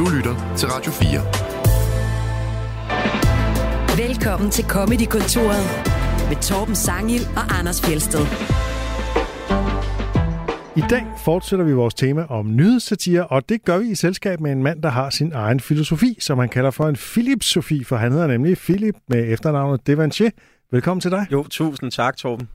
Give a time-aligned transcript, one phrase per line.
[0.00, 1.20] Du lytter til Radio 4.
[4.06, 5.64] Velkommen til Comedy-kontoret
[6.28, 8.20] med Torben Sangil og Anders Fjelsted.
[10.76, 14.52] I dag fortsætter vi vores tema om nyhedssatire, og det gør vi i selskab med
[14.52, 18.12] en mand, der har sin egen filosofi, som han kalder for en Philip-Sofi, for han
[18.12, 20.30] hedder nemlig Philip med efternavnet Devanché.
[20.72, 21.26] Velkommen til dig.
[21.32, 22.48] Jo, tusind tak, Torben.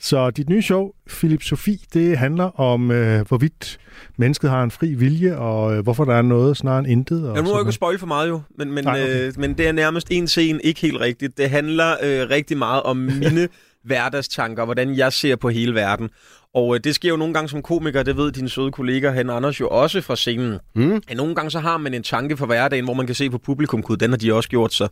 [0.00, 3.78] Så dit nye show, Philip Sofi, det handler om, øh, hvorvidt
[4.16, 7.28] mennesket har en fri vilje, og øh, hvorfor der er noget snarere end intet.
[7.28, 9.26] Og Jeg må sådan ikke spoil for meget jo, men, men, Nej, okay.
[9.26, 11.38] øh, men det er nærmest en scene ikke helt rigtigt.
[11.38, 13.48] Det handler øh, rigtig meget om mine
[13.84, 16.10] hverdagstanker, hvordan jeg ser på hele verden.
[16.54, 19.30] Og øh, det sker jo nogle gange som komiker, det ved din søde kollega Hen
[19.30, 20.58] Anders jo også fra scenen.
[20.74, 21.02] Mm.
[21.08, 23.38] At nogle gange så har man en tanke for hverdagen, hvor man kan se på
[23.38, 24.88] publikum, gud, den har de også gjort sig.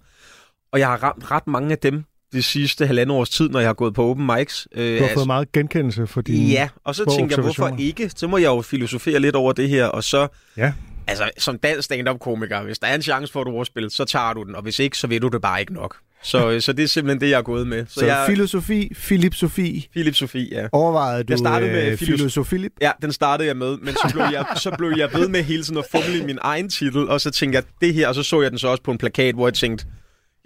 [0.72, 3.68] Og jeg har ramt ret mange af dem det sidste halvandet års tid, når jeg
[3.68, 4.68] har gået på open mics.
[4.74, 8.10] Øh, Du har fået meget genkendelse for dine Ja, og så tænker jeg, hvorfor ikke?
[8.16, 10.28] Så må jeg jo filosofere lidt over det her, og så...
[10.56, 10.72] Ja.
[11.06, 14.42] Altså, som dansk stand-up-komiker, hvis der er en chance for et ordspil, så tager du
[14.42, 15.96] den, og hvis ikke, så ved du det bare ikke nok.
[16.22, 17.86] Så, øh, så det er simpelthen det, jeg er gået med.
[17.88, 19.88] Så, så jeg, filosofi, Philip Sofi.
[19.92, 20.66] Philip Sofie, ja.
[20.72, 22.16] Overvejede du Jeg startede med øh, filosofi.
[22.16, 22.72] filosofilip?
[22.80, 25.62] Ja, den startede jeg med, men så blev jeg, så blev jeg ved med hele
[25.62, 28.22] tiden at fumle i min egen titel, og så tænkte jeg, det her, og så
[28.22, 29.84] så jeg den så også på en plakat, hvor jeg tænkte,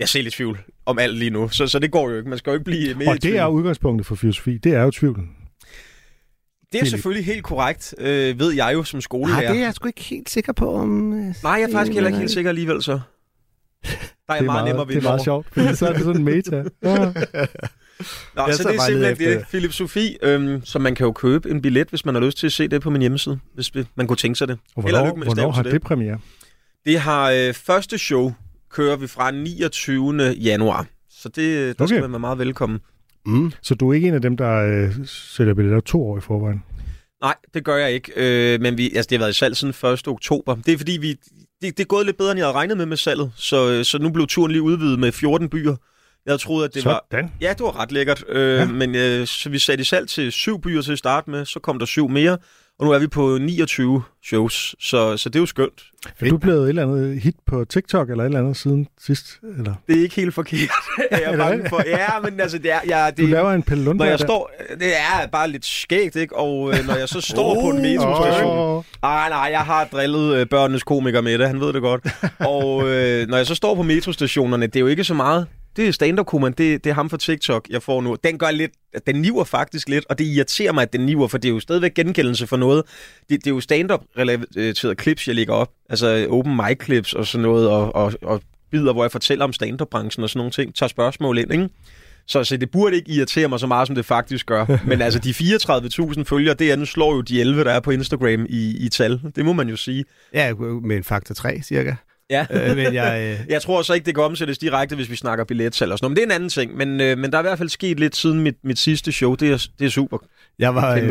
[0.03, 2.29] jeg ser lidt tvivl om alt lige nu, så, så det går jo ikke.
[2.29, 3.37] Man skal jo ikke blive mere i Og det tvivl.
[3.37, 5.29] er udgangspunktet for filosofi, det er jo tvivlen.
[6.73, 9.41] det er selvfølgelig helt korrekt, øh, ved jeg jo som skolelærer.
[9.43, 11.13] Nej, det er jeg sgu ikke helt sikker på, om...
[11.13, 12.93] Øh, Nej, jeg er faktisk heller ikke helt sikker alligevel, så.
[12.93, 12.99] Der
[14.29, 16.17] er det er meget, nemmere det er ved meget sjovt, fordi så er det sådan
[16.21, 16.57] en meta.
[16.83, 17.13] Ja.
[18.37, 21.13] Nå, Jeg så det er simpelthen efter- det, Philip Sofie, øhm, så man kan jo
[21.13, 23.73] købe en billet, hvis man har lyst til at se det på min hjemmeside, hvis
[23.95, 24.59] man kunne tænke sig det.
[24.77, 25.73] Og hvornår, lykke med hvornår har det.
[25.73, 26.19] det premiere?
[26.87, 28.33] Det har øh, første show,
[28.73, 30.23] kører vi fra 29.
[30.23, 30.87] januar.
[31.11, 31.95] Så det, der okay.
[31.95, 32.81] Skal man være meget velkommen.
[33.27, 33.53] Mm.
[33.63, 36.63] Så du er ikke en af dem, der øh, sælger billetter to år i forvejen?
[37.23, 38.13] Nej, det gør jeg ikke.
[38.17, 40.09] Øh, men vi, altså, det har været i salg siden 1.
[40.09, 40.55] oktober.
[40.55, 41.09] Det er fordi, vi,
[41.63, 43.33] det, det er gået lidt bedre, end jeg havde regnet med med salget.
[43.37, 45.77] Så, øh, så nu blev turen lige udvidet med 14 byer.
[46.27, 47.05] Jeg troet, at det var...
[47.13, 47.31] Sådan.
[47.41, 48.25] Ja, det var ret lækkert.
[48.29, 48.59] Øh.
[48.59, 48.67] Ja.
[48.67, 51.45] Men øh, så vi satte i salg til syv byer til at starte med.
[51.45, 52.39] Så kom der syv mere.
[52.83, 54.75] Og nu er vi på 29 shows.
[54.81, 55.83] Så, så det er jo skønt.
[56.21, 59.41] Er du blevet et eller andet hit på TikTok eller et eller andet siden sidst?
[59.59, 59.75] Eller?
[59.87, 60.71] Det er ikke helt forkert.
[61.11, 61.83] jeg er bange for.
[61.87, 63.11] Ja, men altså, det er...
[63.11, 64.25] Du det, laver en Pelle når jeg der.
[64.25, 64.51] står...
[64.81, 66.37] Det er bare lidt skægt, ikke?
[66.37, 68.59] Og øh, når jeg så står på en metrostation...
[68.59, 68.83] Åh.
[69.03, 72.07] Ej, nej, jeg har drillet øh, børnenes komiker med det, han ved det godt.
[72.39, 75.47] Og øh, når jeg så står på metrostationerne, det er jo ikke så meget.
[75.77, 78.17] Det er stand up det, det er ham fra TikTok, jeg får nu.
[78.25, 78.73] Den gør lidt,
[79.07, 81.61] den niver faktisk lidt, og det irriterer mig, at den niver, for det er jo
[81.61, 82.83] stadigvæk genkendelse for noget.
[83.29, 85.71] Det, det er jo stand-up relaterede clips, jeg lægger op.
[85.91, 89.53] Altså open mic clips og sådan noget, og, og, og bidder, hvor jeg fortæller om
[89.53, 90.75] stand-up-branchen og sådan nogle ting.
[90.75, 91.69] Tager spørgsmål ind, ikke?
[92.27, 94.67] Så, så det burde ikke irritere mig så meget, som det faktisk gør.
[94.89, 98.47] Men altså, de 34.000 følgere, det andet slår jo de 11, der er på Instagram
[98.49, 99.21] i, i tal.
[99.37, 100.05] Det må man jo sige.
[100.35, 101.95] Ja, med en faktor 3, cirka.
[102.33, 102.47] Ja.
[102.71, 105.45] øh, men jeg, øh, Jeg tror så ikke, det kan omsættes direkte, hvis vi snakker
[105.45, 106.11] billetsalg og sådan noget.
[106.11, 106.77] Men det er en anden ting.
[106.77, 109.35] Men, øh, men der er i hvert fald sket lidt siden mit, mit sidste show.
[109.35, 110.19] Det er, det er super.
[110.59, 111.09] jeg var, øh,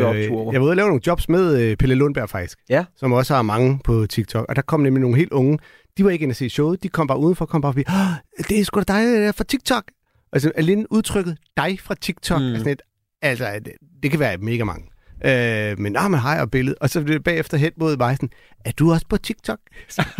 [0.52, 2.58] jeg var ude og lave nogle jobs med øh, Pelle Lundberg, faktisk.
[2.70, 2.84] Ja.
[2.96, 4.46] Som også har mange på TikTok.
[4.48, 5.58] Og der kom nemlig nogle helt unge.
[5.98, 6.82] De var ikke inde at se showet.
[6.82, 7.84] De kom bare udenfor, kom bare forbi.
[7.88, 9.84] "Åh, Det er sgu da dig der er fra TikTok.
[10.32, 12.40] Altså, alene udtrykket dig fra TikTok.
[12.42, 12.56] Mm.
[12.56, 12.82] Sådan et,
[13.22, 13.72] altså, det,
[14.02, 14.84] det kan være mega mange.
[15.24, 16.78] Øh, men nej, man har jeg billedet.
[16.80, 18.28] Og så blev det bagefter hen mod mig sådan,
[18.64, 19.58] er du også på TikTok?
[19.88, 20.04] Så,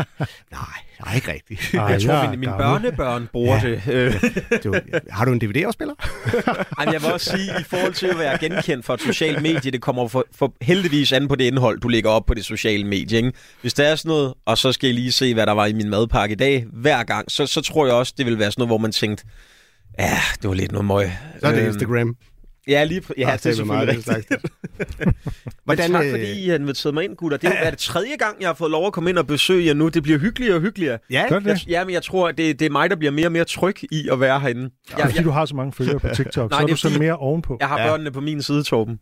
[0.53, 0.61] nej,
[1.05, 1.75] nej, ikke rigtigt.
[1.75, 3.71] Ej, Jeg tror, er mine, mine børnebørn bruger Ja.
[3.71, 3.83] det.
[3.89, 4.15] Øh,
[4.65, 4.75] Du,
[5.11, 5.95] har du en DVD-afspiller?
[6.79, 9.43] Ej, men jeg vil også sige, i forhold til at være genkendt for et socialt
[9.43, 12.45] medie, det kommer for, for heldigvis an på det indhold, du lægger op på det
[12.45, 13.17] sociale medie.
[13.19, 13.33] Ikke?
[13.61, 15.73] Hvis der er sådan noget, og så skal jeg lige se, hvad der var i
[15.73, 18.61] min madpakke i dag, hver gang, så, så tror jeg også, det vil være sådan
[18.61, 19.25] noget, hvor man tænkte,
[19.99, 21.11] ja, det var lidt noget møg.
[21.41, 22.17] Så er det Øhm, Instagram.
[22.69, 24.53] Ja, lige pr- ja, Ah, det er det er meget selvfølgelig den rigtigt.
[25.65, 27.39] Hvordan, Men tak, øh, fordi I har inviteret mig ind, gutter.
[27.39, 29.67] Det er, er det tredje gang, jeg har fået lov at komme ind og besøge
[29.67, 29.89] jer nu.
[29.89, 30.99] Det bliver hyggeligere og hyggeligere.
[31.11, 31.47] Ja, Gør det?
[31.47, 33.45] Jeg, ja, men jeg tror, at det, det er mig, der bliver mere og mere
[33.45, 34.62] tryg i at være herinde.
[34.91, 36.69] Ja, Jeg, fordi jeg, du har så mange følgere på TikTok, Nej, så er det
[36.69, 37.56] du er så fordi- mere ovenpå.
[37.61, 37.87] jeg har Ja.
[37.89, 38.99] børnene på min side, Torben.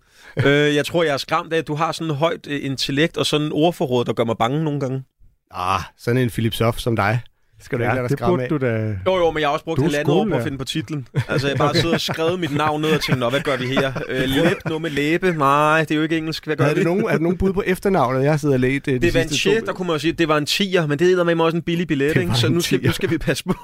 [0.46, 3.16] øh, jeg tror, jeg er skræmt af, at du har sådan en højt øh, intellekt
[3.16, 5.02] og sådan en ordforråd, der gør mig bange nogle gange.
[5.50, 7.20] Ah, sådan en Philip Soft som dig.
[7.62, 8.78] Skal du ikke Ja, lade dig det skræmme burde af?
[8.86, 9.12] du da...
[9.12, 11.08] Jo, jo, men jeg har også brugt halvandet år på at finde på titlen.
[11.28, 13.66] Altså, jeg bare siddet og skrevet mit navn ned og tænkt, nå, hvad gør vi
[13.66, 13.92] her?
[14.08, 15.32] Øh, læb, noget med læbe?
[15.32, 16.46] Nej, det er jo ikke engelsk.
[16.46, 16.74] Hvad gør Er vi?
[16.74, 18.24] det nogen, er der nogen bud på efternavnet?
[18.24, 20.12] Jeg sidder og lægt øh, de Det var en shit, der kunne man jo sige,
[20.12, 22.34] det var en 10'er, men det er med også en billig billet, Det ikke?
[22.34, 22.86] så nu skal, 10'er.
[22.86, 23.54] nu skal vi passe på.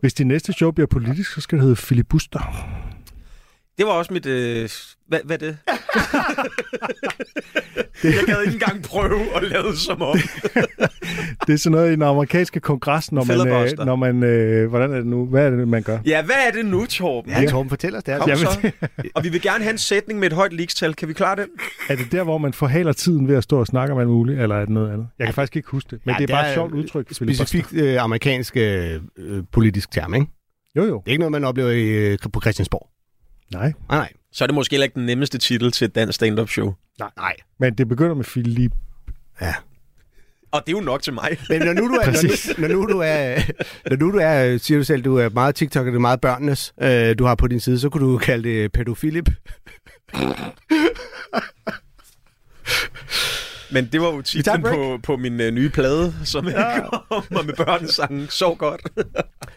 [0.00, 2.66] Hvis din næste show bliver politisk, så skal det hedde filibuster.
[3.80, 4.26] Det var også mit...
[4.26, 4.68] Øh,
[5.08, 5.58] hvad, hvad er det?
[8.04, 10.16] jeg gad ikke engang prøve at lave det som om.
[11.46, 13.48] Det er sådan noget i den amerikanske kongres, når man...
[13.48, 15.26] Øh, når man øh, hvordan er det nu?
[15.26, 15.98] Hvad er det, man gør?
[16.06, 17.32] Ja, hvad er det nu, Torben?
[17.32, 18.18] Ja, Torben, fortæl os det.
[18.18, 18.70] Kom så.
[19.14, 20.94] Og vi vil gerne have en sætning med et højt ligestal.
[20.94, 21.48] Kan vi klare den?
[21.88, 24.40] Er det der, hvor man forhaler tiden ved at stå og snakke om alt muligt,
[24.40, 25.08] eller er det noget andet?
[25.18, 27.06] Jeg kan faktisk ikke huske det, men Ja, det er bare det et sjovt udtryk.
[27.12, 30.26] Specifikt øh, amerikansk øh, øh, politisk term, ikke?
[30.76, 31.02] Jo, jo.
[31.04, 32.89] Det er ikke noget, man oplever i, øh, på Christiansborg.
[33.52, 33.62] Nej.
[33.62, 34.12] Nej, nej.
[34.32, 36.74] Så er det måske heller ikke den nemmeste titel til et dansk stand-up show.
[36.98, 37.36] Nej, nej.
[37.60, 38.72] Men det begynder med Philip.
[39.40, 39.54] Ja.
[40.52, 41.38] Og det er jo nok til mig.
[41.48, 43.40] Men når nu du er, når, nu- når nu du er,
[43.90, 46.20] når nu du er, siger du selv, du er meget TikTok, og det er meget
[46.20, 49.28] børnenes, øh, du har på din side, så kunne du kalde det pædofilip.
[53.72, 57.54] Men det var jo titlen på, på min øh, nye plade, som jeg kommer med
[57.54, 58.28] børnesangen.
[58.28, 58.82] Så godt.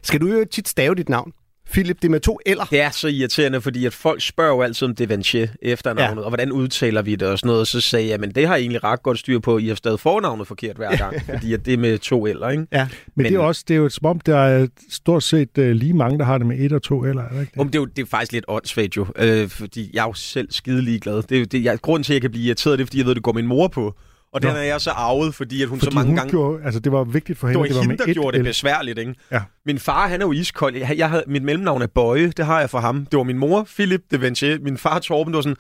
[0.03, 1.31] Skal du jo tit stave dit navn?
[1.73, 2.63] Philip, det er med to eller.
[2.65, 6.25] Det er så irriterende, fordi at folk spørger jo altid om Devanché efternavnet, ja.
[6.25, 7.61] og hvordan udtaler vi det og sådan noget.
[7.61, 9.57] Og så sagde jeg, men det har jeg egentlig ret godt styr på.
[9.57, 12.67] I har stadig fornavnet forkert hver gang, fordi at det er med to eller, ikke?
[12.71, 12.87] Ja.
[13.15, 15.63] Men, Men- det er også, det er jo som om, der er stort set uh,
[15.65, 17.59] lige mange, der har det med et og to, eller er det ikke det?
[17.59, 20.13] Um, det, er jo, det er faktisk lidt åndssvagt jo, øh, fordi jeg er jo
[20.13, 21.15] selv skide ligeglad.
[21.15, 22.97] Det er jo det, jeg, grunden til, at jeg kan blive irriteret, det er, fordi
[22.97, 23.95] jeg ved, det går min mor på.
[24.33, 24.55] Og den Nå.
[24.55, 26.31] er jeg så arvet, fordi at hun Fordi så mange hun gange...
[26.31, 28.37] gjorde, altså det var vigtigt for Det hende, var at det var hende, der gjorde
[28.37, 29.15] det besværligt, ikke?
[29.31, 29.41] Ja.
[29.65, 30.75] Min far, han er jo iskold.
[30.75, 33.05] Jeg, jeg havde, mit mellemnavn er Bøje, det har jeg for ham.
[33.05, 34.57] Det var min mor, Philip de Vinci.
[34.57, 35.55] Min far, Torben, det var sådan,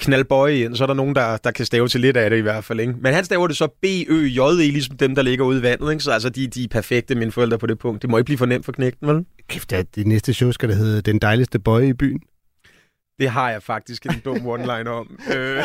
[0.00, 0.76] knald Bøje ind.
[0.76, 2.80] Så er der nogen, der, der kan stave til lidt af det i hvert fald,
[2.80, 2.94] ikke?
[3.00, 6.04] Men han staver det så B-Ø-J-E, ligesom dem, der ligger ude i vandet, ikke?
[6.04, 8.02] Så altså, de, de er perfekte, mine forældre, på det punkt.
[8.02, 9.24] Det må ikke blive for nemt for knægten, vel?
[9.48, 12.20] Kæft, det, det næste show skal det hedde Den dejligste bøje i byen.
[13.18, 15.18] Det har jeg faktisk en dum one-line om.
[15.36, 15.62] øh.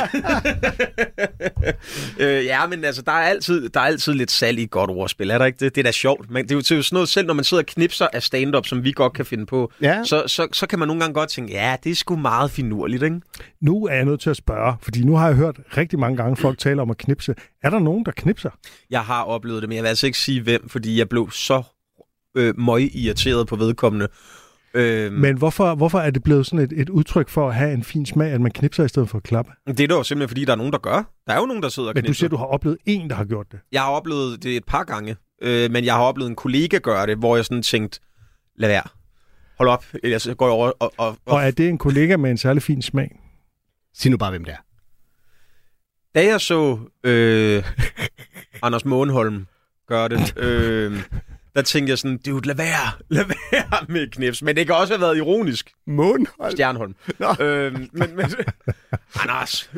[2.20, 4.90] øh, ja, men altså, der er, altid, der er altid lidt salg i et godt
[4.90, 5.76] ordspil, er der ikke det?
[5.76, 6.30] Det er da sjovt.
[6.32, 8.08] Men det er jo, det er jo sådan noget, selv når man sidder og knipser
[8.14, 10.04] af stand-up, som vi godt kan finde på, Ja.
[10.04, 13.04] så, så, så kan man nogle gange godt tænke, ja, det er sgu meget finurligt,
[13.04, 13.22] ikke?
[13.62, 16.36] Nu er jeg nødt til at spørge, fordi nu har jeg hørt rigtig mange gange
[16.38, 17.36] folk tale om at knipse.
[17.64, 18.50] Er der nogen, der knipser?
[18.90, 21.64] Jeg har oplevet det, men jeg vil altså ikke sige hvem, fordi jeg blev så
[22.38, 24.08] øh, møg irriteret på vedkommende.
[24.74, 27.84] Øh, Men hvorfor, hvorfor er det blevet sådan et, et udtryk for at have en
[27.84, 29.52] fin smag, at man knipser i stedet for at klappe?
[29.68, 31.12] det er da jo simpelthen, fordi der er nogen, der gør.
[31.28, 32.20] Der er jo nogen, der sidder og Men du knipser.
[32.20, 33.60] siger, du har oplevet en, der har gjort det.
[33.72, 37.08] Jeg har oplevet det et par gange, øh, men jeg har oplevet en kollega gøre
[37.08, 38.00] det, hvor jeg sådan tænkte,
[38.58, 38.84] lad være.
[39.58, 40.94] Hold op, ellers går jeg over og...
[40.98, 43.20] og, og Og er det en kollega med en særlig fin smag?
[43.96, 44.58] Sig nu bare, hvem det er.
[46.16, 47.64] da jeg så øh,
[48.62, 49.46] Anders Månholm
[49.88, 51.00] gøre det, øh,
[51.56, 54.42] der tænkte jeg sådan, dude, lad være, lad være med knips.
[54.42, 55.72] Men det kan også have været ironisk.
[55.88, 56.52] Månhold.
[56.52, 56.96] Stjernholm.
[57.20, 57.46] Nå.
[57.46, 58.26] Øh, men, men,
[59.22, 59.50] Anders.
[59.52, 59.70] synes,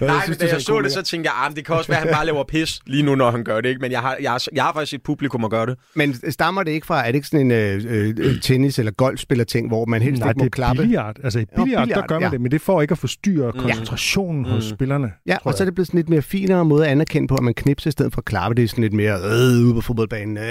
[0.00, 1.88] Nej, men du da jeg så det, så tænkte jeg, ah, men det kan også
[1.88, 3.68] være, at han bare laver pis lige nu, når han gør det.
[3.68, 3.80] Ikke?
[3.80, 5.76] Men jeg har, jeg, har, jeg har faktisk et publikum at gøre det.
[5.94, 9.68] Men stammer det ikke fra, er det ikke sådan en øh, øh, tennis- eller golfspiller-ting,
[9.68, 10.82] hvor man helst Nej, ikke må det er klappe?
[10.82, 11.16] billiard.
[11.24, 12.30] Altså i billiard, billiard, der gør man ja.
[12.32, 15.12] det, men det får ikke at forstyrre koncentrationen hos spillerne.
[15.26, 17.42] Ja, og så er det blevet sådan lidt mere finere måde at anerkende på, at
[17.42, 18.54] man knipser i stedet for at klappe.
[18.54, 20.38] Det er sådan lidt mere øh, ude på fodboldbanen.
[20.38, 20.47] Øh,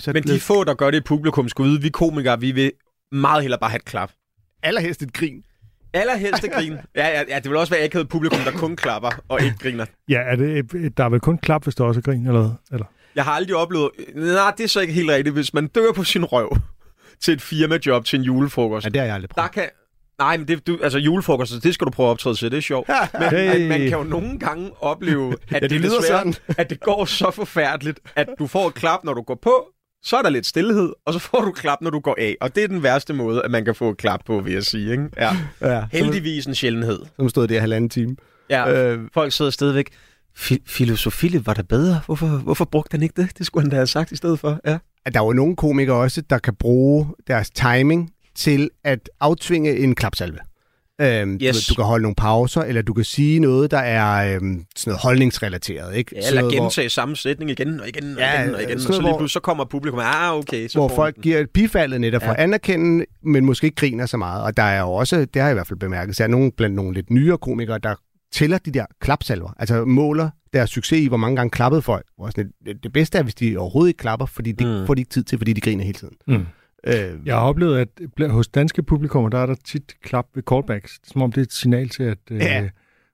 [0.00, 2.40] så er det Men de få, der gør det i publikum, skal vide, vi komikere,
[2.40, 2.72] vi vil
[3.12, 4.10] meget hellere bare have et klap.
[4.62, 5.42] allerhelst et grin.
[5.94, 6.72] Allerhelst et grin.
[6.96, 9.86] Ja, ja, ja, det vil også være akavet publikum, der kun klapper og ikke griner.
[10.08, 12.50] Ja, er det, der er vel kun klap, hvis der også er grin, eller hvad?
[12.72, 12.86] Eller?
[13.14, 13.90] Jeg har aldrig oplevet...
[14.14, 15.34] Nej, det er så ikke helt rigtigt.
[15.34, 16.56] Hvis man dør på sin røv
[17.20, 19.52] til et firmajob til en julefrokost, Ja, det har jeg aldrig der prøvet.
[19.52, 19.68] kan...
[20.20, 22.60] Nej, men det, du, altså julefrokost, det skal du prøve at optræde til, det er
[22.62, 22.88] sjovt.
[23.20, 23.68] Men Hey.
[23.68, 26.34] man kan jo nogle gange opleve, at, det det, lyder sådan.
[26.58, 29.66] at det går så forfærdeligt, at du får et klap, når du går på,
[30.02, 32.36] så er der lidt stillhed, og så får du et klap, når du går af.
[32.40, 34.62] Og det er den værste måde, at man kan få et klap på, vil jeg
[34.64, 34.90] sige.
[34.92, 35.04] Ikke?
[35.16, 35.36] Ja.
[35.62, 36.98] Ja, Heldigvis en sjældenhed.
[37.16, 38.16] Som stod der halvanden time.
[38.50, 38.98] Ja, Øh.
[39.14, 39.86] folk sidder stadigvæk.
[40.38, 42.00] Fi- filosofi var der bedre.
[42.06, 43.38] Hvorfor, hvorfor brugte han ikke det?
[43.38, 44.60] Det skulle han da have sagt i stedet for.
[44.66, 44.78] Ja.
[45.06, 49.76] At der er jo nogle komikere også, der kan bruge deres timing til at aftvinge
[49.78, 50.38] en klapsalve.
[51.00, 51.66] Øhm, Yes.
[51.66, 54.90] du, du kan holde nogle pauser, eller du kan sige noget, der er øhm, sådan
[54.90, 55.96] noget holdningsrelateret.
[55.96, 56.12] Ikke?
[56.16, 58.62] Ja, Sådan eller noget, hvor- gentage samme sætning igen og igen og Ja, igen og
[58.62, 58.74] igen.
[58.74, 60.68] Og så noget, lige hvor- pludselig så kommer publikum, ah, okay.
[60.68, 61.22] Så hvor folk den.
[61.22, 62.42] giver et bifaldet netop for Ja.
[62.42, 64.42] anerkende, men måske ikke griner så meget.
[64.44, 66.52] Og der er jo også, det har jeg i hvert fald bemærket, så er nogle
[66.56, 67.94] blandt nogle lidt nyere komikere, der
[68.32, 69.50] tæller de der klapsalver.
[69.58, 72.06] Altså måler deres succes i, hvor mange gange klappede folk.
[72.82, 74.86] Det bedste er, hvis de overhovedet ikke klapper, fordi det Mm.
[74.86, 76.14] får de ikke tid til, fordi de griner hele tiden.
[76.26, 76.46] Mm.
[76.86, 77.88] Øh, Jeg har oplevet,
[78.20, 81.42] at hos danske publikummer, der er der tit klap ved callbacks, som om det er
[81.44, 82.68] et signal til, at øh, Ja.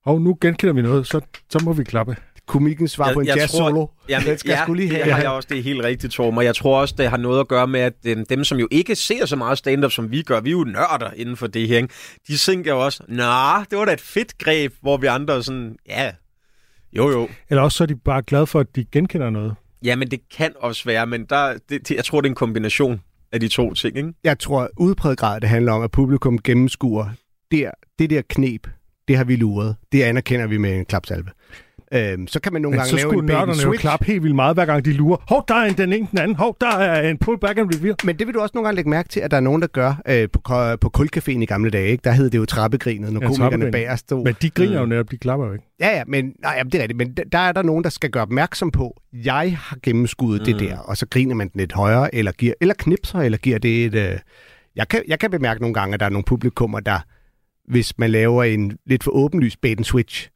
[0.05, 1.21] hov, nu genkender vi noget, så,
[1.51, 2.17] så må vi klappe.
[2.47, 3.87] Komikkens svar Jeg- på en jeg jazz tror- solo.
[4.09, 5.05] Jamen, Den skal ja, jeg sgu lige have.
[5.05, 6.39] det har jeg også, det er helt rigtigt, Torben.
[6.39, 8.69] Og jeg tror også, det har noget at gøre med, at øh, dem, som jo
[8.71, 11.69] ikke ser så meget stand-up, som vi gør, vi er jo nørder inden for det
[11.69, 11.89] her, ikke?
[12.29, 15.41] de tænker jo også, nå, det var da et fedt greb, hvor vi andre er
[15.41, 16.13] sådan, ja,
[16.93, 17.29] jo jo.
[17.51, 19.55] Eller også så er de bare glade for, at de genkender noget.
[19.85, 22.35] Ja, men det kan også være, men der, det, det, jeg tror, det er en
[22.35, 23.01] kombination
[23.37, 24.13] af de to ting, ikke?
[24.25, 27.09] Jeg tror udpræget grad, det handler om, at publikum gennemskuer
[27.51, 28.69] der, det der knep,
[29.09, 29.77] det har vi luret.
[29.93, 31.31] Det anerkender vi med en klapsalve.
[31.95, 33.81] Øhm, så kan man nogle Men gange så lave en bait and nørderne jo switch.
[33.81, 35.17] klappe helt vildt meget, hver gang de lurer.
[35.29, 36.37] Hov, der er en den ene den anden.
[36.37, 37.95] Hov, der er en pullback and reveal.
[38.05, 39.69] Men det vil du også nogle gange lægge mærke til, at der er nogen, der
[39.69, 40.41] gør øh, på,
[40.81, 41.89] på Kulcaféen i gamle dage.
[41.89, 42.03] Ikke?
[42.05, 43.73] Der hed det jo trappegrinet, når Ja, komikerne trappegrinet.
[43.73, 44.25] bag stod.
[44.25, 45.65] Men de griner jo netop, de klapper jo ikke.
[45.81, 46.97] Ja, ja, men, nej, det er rigtigt.
[46.97, 50.59] Men der er der nogen, der skal gøre opmærksom på, jeg har gennemskuddet mm.
[50.59, 53.59] det der, og så griner man den lidt højere, eller, giver, eller knipser, eller giver
[53.59, 53.95] det et...
[53.95, 54.19] Øh...
[54.77, 56.99] Jeg, kan, jeg kan bemærke nogle gange, at der er nogle publikummer, der,
[57.73, 60.29] hvis man laver en lidt for åbenlyst bait and switch,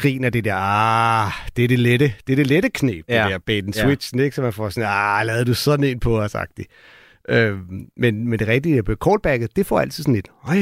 [0.00, 3.14] griner det der, ah, det er det lette, det er det lette knep, ja.
[3.16, 3.22] Ja.
[3.24, 3.82] det der bait and Ja.
[3.84, 4.36] switch, ikke?
[4.36, 6.68] så man får sådan, ah, lavede du sådan en på os, agtigt.
[7.28, 7.56] Øh,
[7.96, 10.56] men med det rigtige callbacket, det får altid sådan et, øj,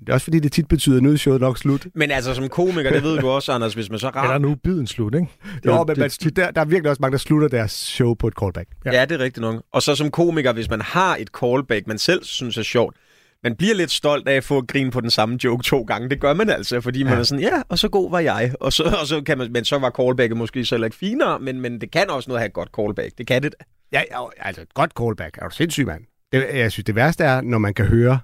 [0.00, 1.86] det er også fordi, det tit betyder, at nu er showet nok slut.
[1.94, 4.38] Men altså som komiker, det ved du også, Anders, hvis man så Eller rammer...
[4.38, 5.26] nu er biden slut, ikke?
[5.54, 8.14] Det, Jo, men det, man, der, der er virkelig også mange, der slutter deres show
[8.14, 8.68] på et callback.
[8.84, 8.92] Ja.
[8.92, 8.98] Ja.
[8.98, 9.62] ja, det er rigtigt nok.
[9.72, 12.96] Og så som komiker, hvis man har et callback, man selv synes er sjovt,
[13.44, 16.08] man bliver lidt stolt af at få grin på den samme joke to gange.
[16.10, 17.18] Det gør man altså, fordi man Ja.
[17.18, 18.54] er sådan, ja, og så god var jeg.
[18.60, 21.60] Og så, og så kan man, men så var callbacket måske så ikke finere, men,
[21.60, 23.18] men det kan også noget at have et godt callback.
[23.18, 23.64] Det kan det da.
[23.92, 25.38] Ja, ja, altså et godt callback.
[25.42, 26.02] Er du sindssyg, mand?
[26.32, 28.18] Det, jeg synes, det værste er, når man kan høre,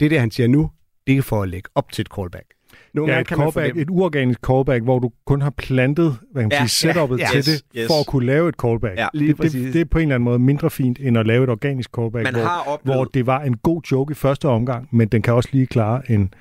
[0.00, 0.70] det der, han siger nu,
[1.06, 2.46] det er for at lægge op til et callback.
[2.94, 6.18] Nogle ja, gange et, kan man callback, et uorganisk callback, hvor du kun har plantet
[6.32, 7.86] hvad kan man Ja, sige, setup'et ja, til yes, det, yes.
[7.86, 8.98] for at kunne lave et callback.
[8.98, 11.26] Ja, lige det, det, det, er på en eller anden måde mindre fint, end at
[11.26, 12.98] lave et organisk callback, Man hvor, har oplevet...
[12.98, 16.10] hvor det var en god joke i første omgang, men den kan også lige klare
[16.10, 16.34] en,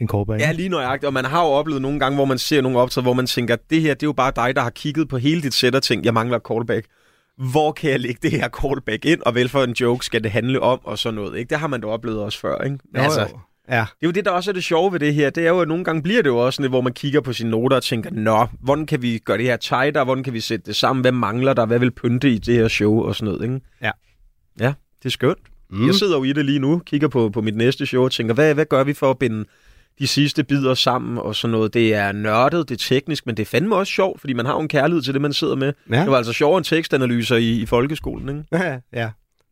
[0.00, 0.40] en callback.
[0.40, 1.06] Ja, lige nøjagtigt.
[1.06, 3.56] Og man har jo oplevet nogle gange, hvor man ser nogle optræder, hvor man tænker,
[3.70, 5.82] det her, det er jo bare dig, der har kigget på hele dit sæt og
[5.82, 6.86] tænkt, jeg mangler et callback.
[7.52, 10.30] Hvor kan jeg lægge det her callback ind, og vel for en joke skal det
[10.30, 11.38] handle om, og sådan noget.
[11.38, 11.50] Ikke?
[11.50, 12.58] Det har man da oplevet også før.
[12.58, 12.78] Ikke?
[12.96, 13.38] Jo, altså, jo.
[13.68, 15.30] Ja, Det er jo det, der også er det sjove ved det her.
[15.30, 17.32] Det er jo, at nogle gange bliver det jo også sådan, hvor man kigger på
[17.32, 20.04] sine noter og tænker, nå, hvordan kan vi gøre det her tightere?
[20.04, 21.00] Hvordan kan vi sætte det sammen?
[21.00, 21.66] Hvad mangler der?
[21.66, 23.00] Hvad vil pynte i det her show?
[23.02, 23.60] Og sådan noget, ikke?
[23.82, 23.90] Ja.
[24.60, 25.38] Ja, det er skønt.
[25.70, 25.86] Mm.
[25.86, 28.34] Jeg sidder jo i det lige nu, kigger på, på mit næste show og tænker,
[28.34, 29.44] hvad, hvad gør vi for at binde
[29.98, 31.74] de sidste bidder sammen og sådan noget.
[31.74, 34.52] Det er nørdet, det er teknisk, men det er fandme også sjovt, fordi man har
[34.52, 35.72] jo en kærlighed til det, man sidder med.
[35.90, 36.00] Ja.
[36.00, 38.64] Det var altså sjovere end tekstanalyser i, i folkeskolen, ikke?
[38.64, 39.10] ja, ja.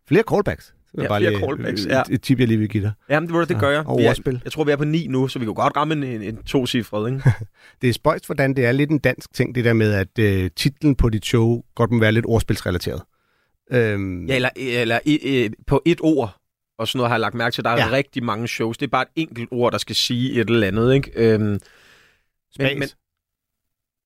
[0.08, 0.74] Flere callbacks.
[0.96, 2.02] Det Ja, bare lige callbacks, et, ja.
[2.10, 2.92] et tip, jeg lige vil give dig.
[3.08, 3.86] Jamen, det, det, gør jeg.
[3.86, 4.40] og Vi er, ordspil.
[4.44, 6.36] jeg tror, vi er på ni nu, så vi kan godt ramme en, en, en
[6.42, 7.22] to-cifret, ikke?
[7.82, 10.50] Det er spøjst, hvordan det er lidt en dansk ting, det der med, at øh,
[10.56, 13.02] titlen på dit show godt må være lidt ordspilsrelateret.
[13.72, 16.36] Øhm, Ja, eller, eller øh, på et ord,
[16.78, 17.64] og sådan noget har jeg lagt mærke til.
[17.64, 17.90] Der er Ja.
[17.92, 18.78] rigtig mange shows.
[18.78, 21.10] Det er bare et enkelt ord, der skal sige et eller andet, ikke?
[21.14, 21.58] Øhm,
[22.54, 22.70] spas.
[22.70, 22.88] men, men,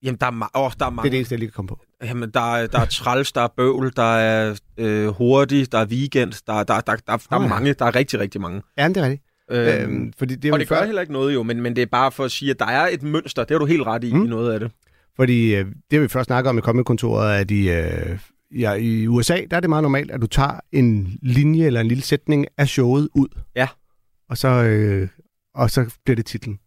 [0.03, 1.07] jamen, der er, ma- åh, der er det mange.
[1.07, 1.79] er det eneste, jeg lige kan komme på.
[2.03, 5.85] Jamen, der, er, der er træls, der er bøvl, der er øh, hurtig, der er
[5.85, 7.73] weekend, der, der, der, der, der, der Åh, er mange.
[7.73, 8.61] Der er rigtig, rigtig mange.
[8.77, 9.23] Ja, det er rigtigt.
[9.51, 11.75] Øhm, Øhm, fordi det er og det gør før- heller ikke noget jo, men, men
[11.75, 13.43] det er bare for at sige, at der er et mønster.
[13.43, 14.25] Det har du helt ret i, Mm.
[14.25, 14.71] i noget af det.
[15.15, 18.19] Fordi øh, det vi først snakker om i kommekontoret, at i, øh,
[18.59, 21.87] ja, i USA, der er det meget normalt, at du tager en linje eller en
[21.87, 23.27] lille sætning af showet ud.
[23.55, 23.67] Ja.
[24.29, 25.07] Og så, øh,
[25.55, 26.59] og så bliver det titlen.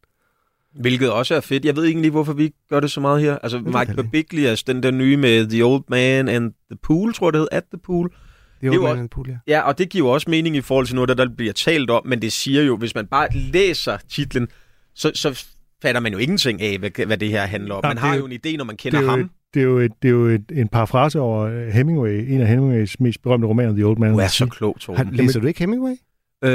[0.75, 1.65] Hvilket også er fedt.
[1.65, 3.39] Jeg ved ikke lige, hvorfor vi gør det så meget her.
[3.39, 3.95] Altså, Mike.
[3.97, 7.49] Birbiglia, den der nye med The Old Man and the Pool, tror jeg det hed,
[7.53, 8.09] At the Pool.
[8.09, 8.15] Det
[8.61, 9.03] Det er jo jo også...
[9.03, 9.37] en pool, ja.
[9.47, 11.91] Ja, og det giver jo også mening i forhold til noget, der, der bliver talt
[11.91, 14.49] om, men det siger jo, hvis man bare læser titlen,
[14.95, 15.45] så, så
[15.83, 17.81] fatter man jo ingenting af, hvad, hvad det her handler om.
[17.85, 19.21] Man det har jo- en idé, når man det kender er jo, ham.
[19.21, 22.47] et, det er jo, et, det er jo et, en parafrase over Hemingway, en af
[22.49, 24.11] Hemingways mest berømte romaner, The Old Man.
[24.12, 25.15] Du and er the så klog, Har, Torben.
[25.15, 25.93] læser du ikke Hemingway?
[26.45, 26.51] Øh,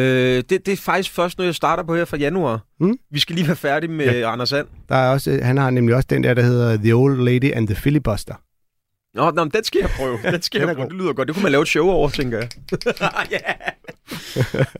[0.49, 2.65] det, det er faktisk først noget, jeg starter på her fra januar.
[2.79, 2.97] Mm.
[3.11, 4.31] Vi skal lige være færdige med ja.
[4.31, 4.67] Anders Sand.
[4.89, 7.67] Der er også, han har nemlig også den der, der hedder The Old Lady and
[7.67, 8.33] the Filibuster.
[9.13, 10.17] Nå, nå men den skal jeg prøve.
[10.31, 10.85] Den skal Den jeg prøve.
[10.85, 10.91] god.
[10.91, 11.27] Det lyder godt.
[11.27, 12.49] Det kunne man lave et show over, tænker jeg.
[13.31, 13.39] ja.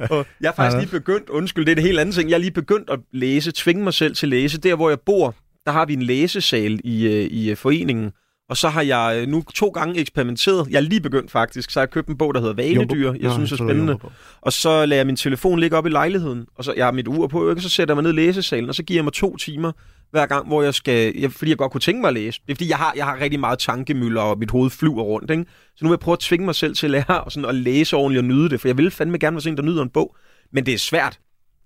[0.10, 2.30] Og jeg er faktisk lige begyndt, undskyld, det er det helt andet ting.
[2.30, 4.58] Jeg er lige begyndt at læse, tvinge mig selv til at læse.
[4.58, 5.36] Der, hvor jeg bor,
[5.66, 8.12] der har vi en læsesal i, øh, i øh, foreningen.
[8.50, 10.68] Og så har jeg øh, nu to gange eksperimenteret.
[10.70, 11.72] Jeg er lige begyndt faktisk.
[11.72, 13.12] Så har jeg købt en bog, der hedder Vanedyr.
[13.12, 14.00] Jeg Nå, synes er så du spændende.
[14.42, 17.08] Og så lader jeg min telefon ligge op i lejligheden, og så jeg har mit
[17.08, 17.62] ur på, ikke?
[17.62, 19.72] så sætter jeg mig ned i læsesalen, og så giver jeg mig to timer
[20.12, 22.42] hver gang, hvor jeg skal, jeg, fordi jeg godt kunne tænke mig at læse.
[22.46, 25.32] Det er fordi, jeg har, jeg har rigtig meget tankemøller, og mit hoved flyver rundt.
[25.32, 25.46] Ikke?
[25.76, 27.56] Så nu vil jeg prøve at tvinge mig selv til at lære og sådan, at
[27.56, 29.84] læse ordentligt og nyde det, for jeg vil fandme gerne være sådan en, der nyder
[29.84, 30.16] en bog.
[30.54, 31.20] Men det er svært.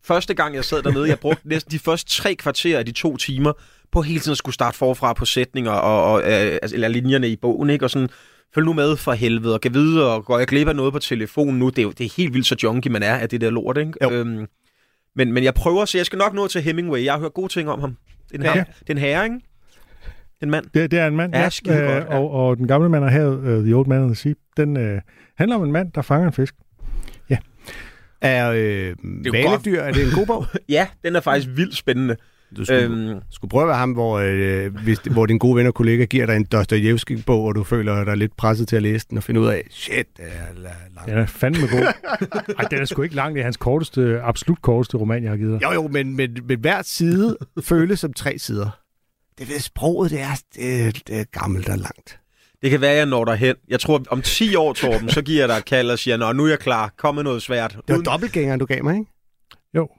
[0.03, 3.17] Første gang, jeg sad dernede, jeg brugte næsten de første tre kvarter af de to
[3.17, 3.53] timer
[3.91, 7.29] på hele tiden at skulle starte forfra på sætninger og, og øh, altså, eller linjerne
[7.29, 7.85] i bogen, ikke?
[7.85, 8.09] Og sådan,
[8.53, 10.99] følg nu med for helvede, og kan vide, og går jeg glip af noget på
[10.99, 11.69] telefonen nu?
[11.69, 13.77] Det er jo det er helt vildt så junkie man er af det der lort,
[13.77, 13.93] ikke?
[14.03, 14.11] Jo.
[14.11, 14.45] Øhm,
[15.15, 17.03] men, men jeg prøver, så jeg skal nok nå til Hemingway.
[17.03, 17.97] Jeg har hørt gode ting om ham.
[18.31, 18.57] Det er en, Ja.
[18.57, 18.63] ja.
[18.79, 19.39] det er en herre, ikke?
[20.43, 20.65] En mand.
[20.73, 22.17] Det, det er en mand, Ja, skide godt, ja.
[22.17, 24.99] og, og den gamle mand havet, uh, The Old Man and the Sea, den uh,
[25.37, 26.55] handler om en mand, der fanger en fisk.
[28.21, 30.45] Er øh, jo Vanedyr, er det en god bog?
[30.69, 32.15] Ja, den er faktisk vildt spændende.
[32.57, 35.67] Du skulle, øhm, skulle prøve at være ham, hvor, øh, hvis, hvor din gode ven
[35.67, 39.07] og kollega giver dig en Dostojevski-bog, og du føler dig lidt presset til at læse
[39.09, 41.09] den og finde ud af, shit, det er langt.
[41.09, 41.93] Den er fandme god.
[42.59, 43.35] Ej, den er sgu ikke lang.
[43.35, 45.67] Det er hans korteste, absolut korteste roman, jeg har givet dig.
[45.67, 48.69] Jo, jo, men, men, men hver side føles som tre sider.
[49.39, 52.19] Det ved sproget, det er, det, det er gammelt og langt.
[52.61, 53.55] Det kan være, jeg når derhen.
[53.67, 56.33] Jeg tror, om 10 år, Torben, så giver jeg dig et kald og siger, Nå,
[56.33, 56.93] nu er jeg klar.
[56.97, 57.77] Kom med noget svært.
[57.87, 59.11] Det var dobbeltgængeren, du gav mig, ikke?
[59.75, 59.89] Jo.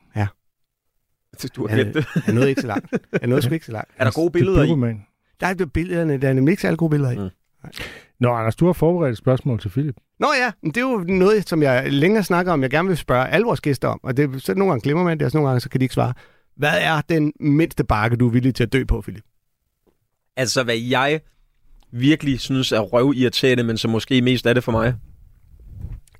[1.44, 1.48] Ja.
[1.56, 2.06] Du har glemt det.
[2.26, 2.86] Jeg nåede ikke så langt.
[3.20, 3.90] Jeg nåede sgu ikke så langt.
[3.96, 4.70] Er der gode billeder i?
[4.70, 5.02] Roman.
[5.40, 7.18] Der er billederne, der er nemlig ikke særlig gode billeder i.
[7.18, 7.28] Mm.
[8.20, 9.96] Nå, Anders, du har forberedt et spørgsmål til Philip.
[10.20, 12.96] Nå ja, men det er jo noget, som jeg længere snakker om, jeg gerne vil
[12.96, 14.00] spørge alle vores gæster om.
[14.02, 15.84] Og det, så nogle gange glemmer man det, og så nogle gange så kan de
[15.84, 16.12] ikke svare.
[16.56, 19.24] Hvad er den mindste bakke, du er villig til at dø på, Philip?
[20.36, 21.20] Altså, hvad jeg
[21.92, 24.94] virkelig synes er røvirriterende, men som måske mest er det for mig.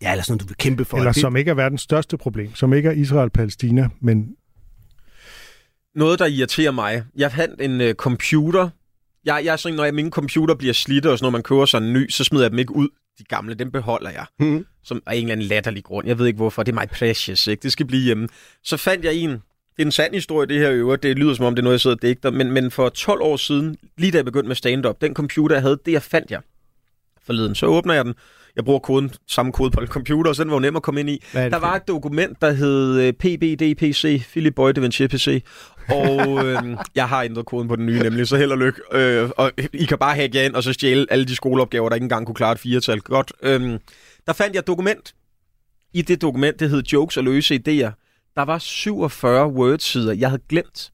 [0.03, 0.97] Ja, eller sådan du vil kæmpe for.
[0.97, 1.21] Eller det...
[1.21, 2.55] som ikke er verdens største problem.
[2.55, 4.29] Som ikke er Israel-Palæstina, men...
[5.95, 7.05] Noget, der irriterer mig.
[7.17, 8.69] Jeg fandt en uh, computer.
[9.25, 11.65] Jeg, jeg er sådan, når jeg, min computer bliver slidt, og sådan, når man køber
[11.65, 12.89] sådan en ny, så smider jeg dem ikke ud.
[13.19, 14.25] De gamle, dem beholder jeg.
[14.41, 14.67] Mm.
[14.85, 16.07] Som er en eller anden latterlig grund.
[16.07, 16.63] Jeg ved ikke hvorfor.
[16.63, 17.63] Det er my precious, ikke?
[17.63, 18.29] Det skal blive hjemme.
[18.65, 19.39] Så fandt jeg en, det
[19.79, 20.97] er en sand historie, det her øver.
[20.97, 22.31] Det lyder som om, det er noget, jeg sidder og digter.
[22.31, 25.63] Men, men for 12 år siden, lige da jeg begyndte med stand-up, den computer, jeg
[25.63, 26.41] havde, det jeg fandt jeg
[27.27, 27.55] forleden.
[27.55, 28.15] Så åbner jeg den.
[28.57, 31.01] Jeg bruger koden, samme kode på en computer, så den var jo nem at komme
[31.01, 31.23] ind i.
[31.51, 35.45] Der var et dokument, der hed øh, PBDPC, Philip Boy de PC.
[35.91, 38.81] Og øh, jeg har ændret koden på den nye nemlig, så held og lykke.
[38.93, 42.05] Øh, og I kan bare hacke ind og så stjæle alle de skoleopgaver, der ikke
[42.05, 43.01] engang kunne klare et firetal.
[43.01, 43.33] Godt.
[43.43, 43.79] Øh,
[44.27, 45.15] der fandt jeg et dokument.
[45.93, 48.01] I det dokument, det hed Jokes og løse idéer
[48.37, 50.93] der var 47 Word-sider, jeg havde glemt.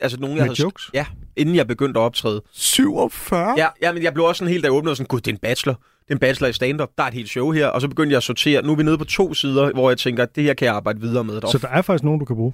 [0.00, 0.62] Altså nogle, jeg Med havde...
[0.62, 0.90] jokes?
[0.94, 2.42] Ja, inden jeg begyndte at optræde.
[2.52, 3.54] 47?
[3.56, 5.34] Ja, ja, men jeg blev også sådan helt, da jeg åbnede, sådan, gud, det er
[5.34, 5.74] en bachelor.
[5.74, 6.90] Det er en bachelor i stand-up.
[6.98, 7.66] Der er et helt show her.
[7.66, 8.62] Og så begyndte jeg at sortere.
[8.62, 11.00] Nu er vi nede på to sider, hvor jeg tænker, det her kan jeg arbejde
[11.00, 11.40] videre med.
[11.50, 12.52] Så der er faktisk nogen, du kan bruge?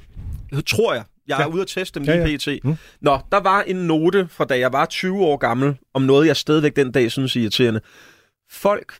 [0.50, 1.04] Det tror jeg.
[1.28, 1.48] Jeg er Ja.
[1.48, 2.56] ude at teste dem Ja, lige ja.
[2.58, 2.64] pt.
[2.64, 2.74] Mm.
[3.00, 6.36] Nå, der var en note fra da jeg var 20 år gammel, om noget, jeg
[6.36, 7.80] stadigvæk den dag synes er irriterende.
[8.50, 8.94] Folk,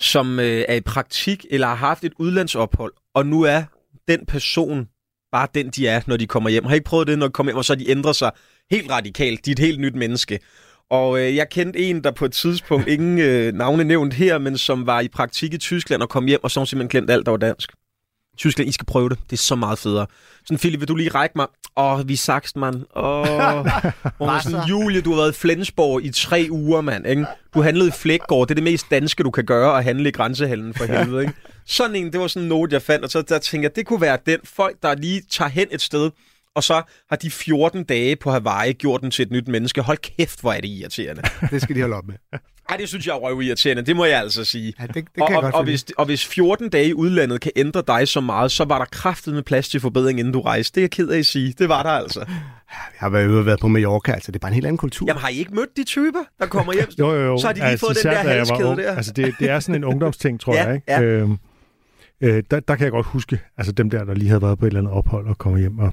[0.00, 3.62] som øh, er i praktik eller har haft et udlandsophold, og nu er
[4.08, 4.88] den person
[5.32, 6.64] bare den, de er, når de kommer hjem.
[6.64, 8.30] Har ikke prøvet det, når de kommer hjem, og så de ændrer sig
[8.70, 9.44] helt radikalt.
[9.46, 10.38] De er et helt nyt menneske.
[10.90, 14.58] Og øh, jeg kendte en, der på et tidspunkt, ingen øh, navne nævnt her, men
[14.58, 17.30] som var i praktik i Tyskland og kom hjem, og så simpelthen glemt alt, der
[17.32, 17.72] var dansk.
[18.36, 19.18] Tyskland, I skal prøve det.
[19.30, 20.06] Det er så meget federe.
[20.44, 21.46] Sådan, Philip, vil du lige række mig?
[21.76, 22.84] Åh, vi er sakst, mand.
[22.96, 23.26] Åh.
[24.18, 27.06] Hun var sådan, Julie, du har været i Flensborg i tre uger, mand.
[27.06, 27.26] Ikke?
[27.54, 28.48] Du handlede i Flækgård.
[28.48, 31.22] Det er det mest danske, du kan gøre, at handle i grænsehandlen for helvede.
[31.22, 31.34] Ikke?
[31.66, 33.86] Sådan en, det var sådan en note, jeg fandt, og så der tænkte jeg, det
[33.86, 34.38] kunne være den.
[34.44, 36.10] Folk, der lige tager hen et sted,
[36.56, 39.80] og så har de 14 dage på Hawaii gjort den til et nyt menneske.
[39.80, 41.22] Hold kæft, hvor er det irriterende.
[41.50, 42.14] Det skal de holde op med.
[42.68, 43.82] Ej, det synes jeg er røvirriterende.
[43.82, 44.74] Det må jeg altså sige.
[44.80, 45.72] Ja, det, det kan og, jeg og, godt og, følge.
[45.72, 48.84] hvis, og hvis 14 dage i udlandet kan ændre dig så meget, så var der
[48.84, 50.74] kraftet med plads til forbedring, inden du rejste.
[50.74, 51.54] Det er jeg ked af at sige.
[51.58, 52.20] Det var der altså.
[52.20, 54.78] Jeg har været ude og været på Mallorca, altså det er bare en helt anden
[54.78, 55.06] kultur.
[55.08, 56.88] Jamen har I ikke mødt de typer, der kommer hjem?
[56.98, 57.38] Jo, jo, jo.
[57.38, 58.96] Så har de lige fået den der halskæde der.
[58.96, 60.74] Altså, det, det er sådan en ungdomsting, tror Ja, jeg.
[60.74, 60.92] Ikke?
[60.92, 61.02] ja.
[61.02, 61.38] Øhm,
[62.20, 64.64] øh, der, der kan jeg godt huske, altså dem der, der lige havde været på
[64.66, 65.78] et eller andet ophold og kommer hjem.
[65.78, 65.92] Og,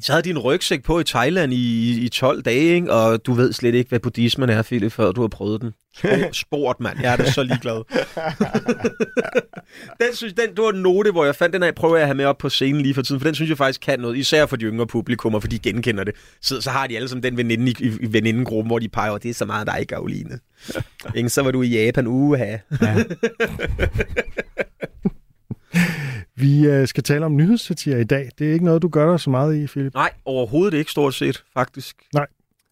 [0.00, 2.92] Så havde de en rygsæk på i Thailand i, i 12 dage, ikke?
[2.92, 5.72] og du ved slet ikke, hvad buddhismen er, Philip, før du har prøvet den.
[5.96, 6.98] Sport, sport mand.
[7.02, 7.82] Jeg er da så ligeglad.
[10.00, 12.08] den, synes, den, det var en note, hvor jeg fandt den af, prøver jeg at
[12.08, 14.16] have med op på scenen lige for tiden, for den synes jeg faktisk kan noget,
[14.16, 16.14] især for de yngre publikummer, for de genkender det.
[16.42, 19.18] Så, så har de alle som den veninde i, i, venindegruppen, hvor de peger, over,
[19.18, 20.38] det er så meget dig, Karoline.
[21.16, 21.28] Ikke?
[21.28, 22.56] Så var du i Japan, uha.
[22.82, 23.04] Ja.
[26.36, 28.30] Vi øh, skal tale om nyhedssatire i dag.
[28.38, 29.94] Det er ikke noget, du gør dig så meget i, Philip.
[29.94, 31.96] Nej, overhovedet ikke stort set, faktisk.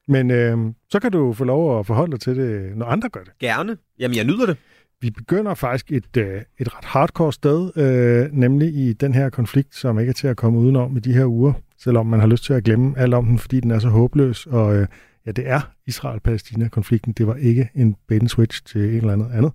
[0.08, 0.58] Men øh,
[0.90, 3.32] så kan du få lov at forholde dig til det, når andre gør det.
[3.40, 3.76] Gerne.
[3.98, 4.56] Jamen, jeg nyder det.
[5.00, 9.74] Vi begynder faktisk et, øh, et ret hardcore sted, øh, nemlig i den her konflikt,
[9.74, 12.44] som ikke er til at komme udenom i de her uger, selvom man har lyst
[12.44, 14.46] til at glemme alt om den, fordi den er så håbløs.
[14.46, 14.86] Og øh,
[15.26, 17.12] ja, det er Israel-Palæstina-konflikten.
[17.12, 19.52] Det var ikke en bait switch til en eller andet andet.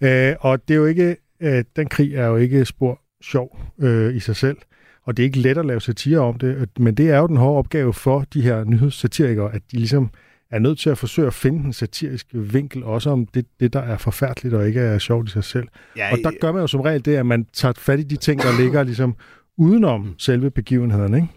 [0.00, 4.16] Øh, og det er jo ikke, øh, den krig er jo ikke spor sjov øh,
[4.16, 4.56] i sig selv.
[5.02, 7.36] Og det er ikke let at lave satire om det, men det er jo den
[7.36, 10.10] hårde opgave for de her nyhedssatirikere, at de ligesom
[10.50, 13.80] er nødt til at forsøge at finde en satirisk vinkel, også om det, det, der
[13.80, 15.68] er forfærdeligt og ikke er sjovt i sig selv.
[15.96, 18.16] Ja, Og der gør man jo som regel det, at man tager fat i de
[18.16, 19.16] ting, der ligger ligesom
[19.56, 21.28] udenom selve begivenheden, ikke?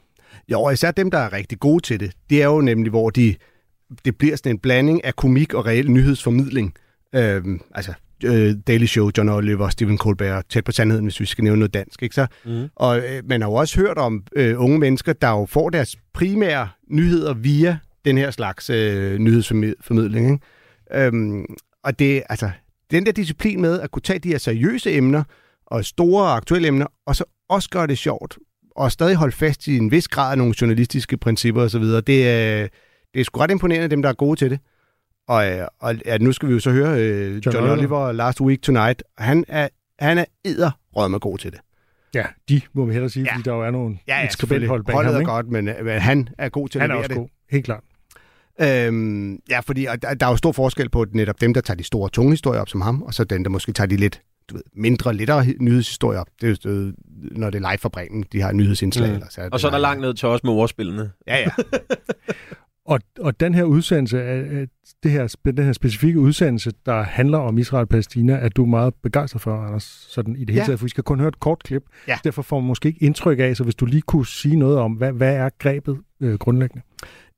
[0.51, 3.09] Jo, og især dem, der er rigtig gode til det, det er jo nemlig, hvor
[3.09, 3.35] de,
[4.05, 6.73] det bliver sådan en blanding af komik og reel nyhedsformidling.
[7.15, 11.43] Øhm, altså, øh, Daily Show, John Oliver, Stephen Colbert, tæt på sandheden, hvis vi skal
[11.43, 12.03] nævne noget dansk.
[12.03, 12.27] Ikke så?
[12.45, 12.69] Mm.
[12.75, 15.95] Og øh, man har jo også hørt om øh, unge mennesker, der jo får deres
[16.13, 20.31] primære nyheder via den her slags øh, nyhedsformidling.
[20.31, 21.05] Ikke?
[21.05, 21.45] Øhm,
[21.83, 22.49] og det, altså,
[22.91, 25.23] den der disciplin med at kunne tage de her seriøse emner
[25.65, 28.37] og store og aktuelle emner, og så også gøre det sjovt,
[28.75, 32.67] og stadig holde fast i en vis grad af nogle journalistiske principper osv., det er,
[33.13, 34.59] det er sgu ret imponerende, dem der er gode til det.
[35.27, 38.41] Og, øh, og ja, nu skal vi jo så høre øh, John, John Oliver Last
[38.41, 39.03] Week Tonight.
[39.17, 39.67] Han er,
[39.99, 41.59] han er edder med god til det.
[42.15, 43.33] Ja, de må vi hellere sige, ja.
[43.33, 45.15] fordi der jo er nogle ja, ja, skribenthold bag Holdet ham.
[45.15, 45.31] er Ikke?
[45.31, 47.17] godt, men, men han er god til at Han er levere også det.
[47.17, 47.83] god, helt klart.
[48.61, 51.75] Øhm, ja, fordi og der, der er jo stor forskel på netop dem, der tager
[51.77, 54.21] de store, tunge historier op som ham, og så dem, der måske tager de lidt
[54.49, 56.27] du ved, mindre, lettere hi- nyhedshistorier op.
[56.41, 56.93] Det er jo, øh,
[57.31, 59.09] når det er live fra Bremen, de har nyhedsindslag.
[59.09, 59.13] Mm.
[59.15, 61.11] Eller, så Og så er der langt ned til os med ordspillene.
[61.27, 61.47] Ja, ja.
[62.87, 64.67] Og, og den her udsendelse, øh, øh,
[65.03, 68.93] det her, den her specifikke udsendelse, der handler om Israel og Palæstina, er du meget
[69.03, 70.65] begejstret for, Anders, sådan i det hele Ja.
[70.65, 71.83] taget, for vi skal kun høre et kort klip.
[72.07, 72.17] Ja.
[72.23, 74.91] Derfor får man måske ikke indtryk af, så hvis du lige kunne sige noget om,
[74.93, 76.85] hvad, hvad er grebet øh, grundlæggende?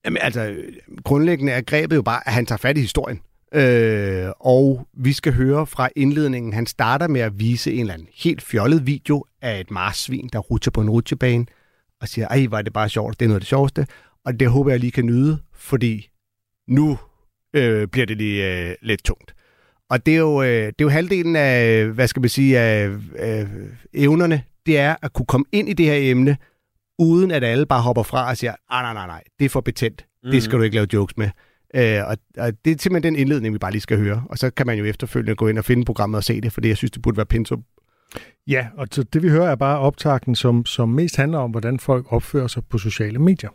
[0.06, 0.56] Jamen altså,
[1.04, 3.20] grundlæggende er grebet jo bare, at han tager fat i historien.
[3.54, 6.54] Øh, og vi skal høre fra indledningen.
[6.54, 10.40] Han starter med at vise en eller anden helt fjollet video af et marsvin, der
[10.40, 11.46] rutscher på en rutsjebane,
[12.02, 13.86] og siger, ej, var det bare sjovt, det er noget af det sjoveste.
[14.26, 16.10] Og det håber jeg lige kan nyde, fordi
[16.68, 16.98] nu
[17.54, 19.36] øh, bliver det lige øh, lidt tungt.
[19.90, 22.88] Og det er, jo, øh, det er jo halvdelen af, hvad skal man sige, af
[23.20, 23.48] øh,
[23.94, 26.38] evnerne, det er at kunne komme ind i det her emne,
[27.00, 29.62] uden at alle bare hopper fra og siger, ah, nej, nej, nej, det er for
[29.62, 30.06] betændt.
[30.24, 30.32] Mm.
[30.32, 31.30] Det skal du ikke lave jokes med.
[31.76, 34.24] Øh, og, og det er simpelthen den indledning, vi bare lige skal høre.
[34.30, 36.68] Og så kan man jo efterfølgende gå ind og finde programmet og se det, fordi
[36.68, 37.64] jeg synes, det burde være pensum.
[38.48, 41.80] Ja, og så det vi hører er bare optakten, som, som mest handler om, hvordan
[41.80, 43.50] folk opfører sig på sociale medier.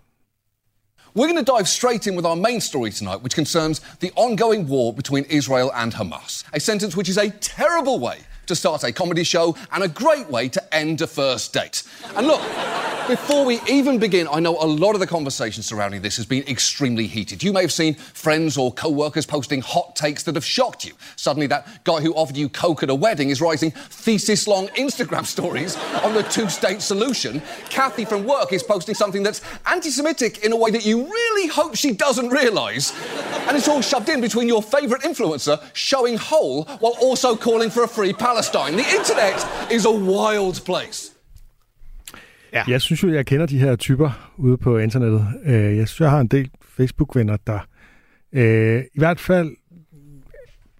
[1.17, 4.67] We're going to dive straight in with our main story tonight, which concerns the ongoing
[4.67, 6.43] war between Israel and Hamas.
[6.53, 10.29] A sentence which is a terrible way to start a comedy show and a great
[10.29, 11.85] way to end a first date.
[12.17, 12.41] And look,
[13.09, 16.47] before we even begin, I know a lot of the conversation surrounding this has been
[16.49, 17.43] extremely heated.
[17.43, 20.93] You may have seen friends or co workers posting hot takes that have shocked you.
[21.17, 25.25] Suddenly, that guy who offered you Coke at a wedding is writing thesis long Instagram
[25.27, 27.43] stories on the two state solution.
[27.69, 31.49] Kathy from work is posting something that's anti Semitic in a way that you really
[31.49, 32.93] hope she doesn't realise.
[33.49, 37.85] And it's all shoved in between your favourite influencer showing whole while also calling for
[37.85, 38.77] a free Palestine.
[38.77, 41.14] The internet is a wild place.
[42.55, 42.65] Ja.
[42.69, 45.27] Jeg synes jo, jeg kender de her typer ude på internettet.
[45.45, 47.59] Øh, Jeg synes, jeg har en del Facebook-venner, der
[48.33, 49.57] øh, i hvert fald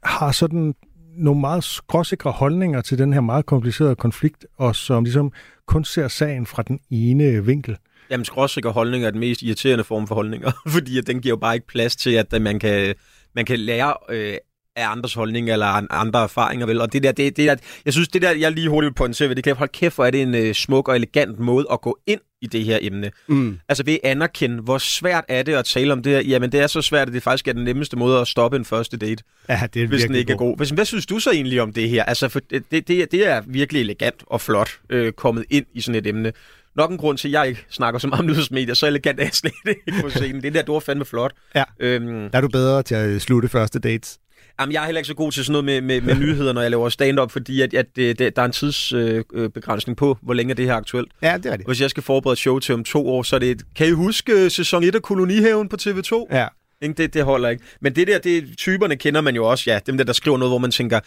[0.05, 0.75] har sådan
[1.17, 5.33] nogle meget skråsikre holdninger til den her meget komplicerede konflikt, og som ligesom
[5.67, 7.77] kun ser sagen fra den ene vinkel.
[8.11, 11.55] Jamen, skråsikker holdninger er den mest irriterende form for holdninger, fordi den giver jo bare
[11.55, 12.95] ikke plads til, at man kan,
[13.35, 14.35] man kan lære øh,
[14.77, 16.67] af andres holdninger eller an- andre erfaringer.
[16.67, 16.81] Vel?
[16.81, 19.29] Og det der, det, det der, jeg synes, det der, jeg lige hurtigt vil pointere
[19.29, 21.81] ved det, kan hold kæft, hvor er det en øh, smuk og elegant måde at
[21.81, 23.11] gå ind i det her emne.
[23.27, 23.59] Mm.
[23.69, 26.21] Altså ved at anerkende, hvor svært er det at tale om det her.
[26.21, 28.65] Jamen, det er så svært, at det faktisk er den nemmeste måde at stoppe en
[28.65, 30.57] første date, Ja, det er hvis den ikke er god.
[30.57, 32.05] Hvis, hvad synes du så egentlig om det her?
[32.05, 35.81] Altså, for det, det, det, det er virkelig elegant og flot øh, kommet ind i
[35.81, 36.33] sådan et emne.
[36.77, 39.25] Nok en grund til, at jeg ikke snakker så meget om nyhedsmedier, så elegant er
[39.25, 40.43] jeg slet ikke på scenen.
[40.43, 41.33] Det der, du var fandme flot.
[41.55, 41.65] Ja.
[41.81, 44.19] Øhm, Der er du bedre til at slutte første dates.
[44.61, 46.61] Jamen, jeg er heller ikke så god til sådan noget med, med, med nyheder, når
[46.61, 50.35] jeg laver stand-up, fordi at, at det, der er en tidsbegrænsning øh, begrænsning på, hvor
[50.35, 51.13] længe det her er aktuelt.
[51.23, 51.67] Ja, det er det.
[51.67, 53.91] Hvis jeg skal forberede show til om to år, så er det et, kan I
[53.91, 56.37] huske øh, sæson 1 af Kolonihaven på TV2?
[56.37, 56.47] Ja.
[56.83, 56.95] Ikke?
[56.95, 57.65] Det, det holder ikke.
[57.81, 59.79] Men det der, det, typerne kender man jo også, ja.
[59.87, 61.01] Dem der, der skriver noget, hvor man tænker,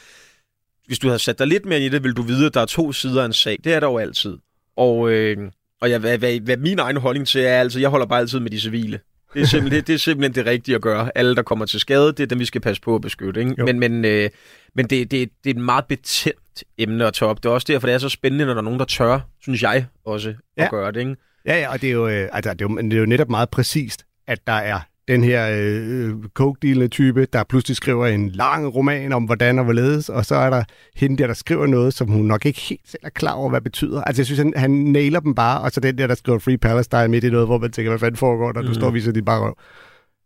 [0.87, 2.65] hvis du havde sat dig lidt mere i det, vil du vide, at der er
[2.65, 3.57] to sider af en sag.
[3.63, 4.37] Det er der jo altid.
[4.77, 5.37] Og, øh,
[5.81, 8.39] og jeg, hvad, hvad, hvad min egen holdning til er, altså, jeg holder bare altid
[8.39, 8.99] med de civile.
[9.33, 11.11] Det er, simpelthen, det, er simpelthen det rigtige at gøre.
[11.15, 13.39] Alle, der kommer til skade, det er dem, vi skal passe på at beskytte.
[13.39, 13.55] Ikke?
[13.59, 13.65] Jo.
[13.65, 14.29] Men, men, øh,
[14.75, 17.43] men det, det, det er et meget betændt emne at tage op.
[17.43, 19.63] Det er også derfor, det er så spændende, når der er nogen, der tør, synes
[19.63, 20.69] jeg også, at Ja.
[20.69, 20.99] gøre det.
[20.99, 21.15] Ikke?
[21.45, 23.29] Ja, ja, og det er jo, øh, altså, det er jo, det er jo netop
[23.29, 28.75] meget præcist, at der er den her øh, coke type, der pludselig skriver en lang
[28.75, 30.63] roman om, hvordan og hvorledes, og så er der
[30.95, 33.59] hende der, der skriver noget, som hun nok ikke helt selv er klar over, hvad
[33.61, 34.01] det betyder.
[34.01, 36.57] Altså, jeg synes, han, han nailer dem bare, og så den der, der skriver Free
[36.57, 38.73] Palestine midt i noget, hvor man tænker, hvad fanden foregår der, du Mhm.
[38.75, 39.57] står og viser dit bare røv.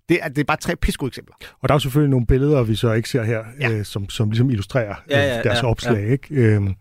[0.09, 1.35] Det er, det er bare tre pisgode eksempler.
[1.61, 3.69] Og der er jo selvfølgelig nogle billeder, vi så ikke ser her, Ja.
[3.69, 3.77] ja.
[3.77, 6.09] øh, som, som ligesom illustrerer Ja, øh, ja, deres ja, opslag.
[6.11, 6.27] Ikke?
[6.35, 6.73] Øhm,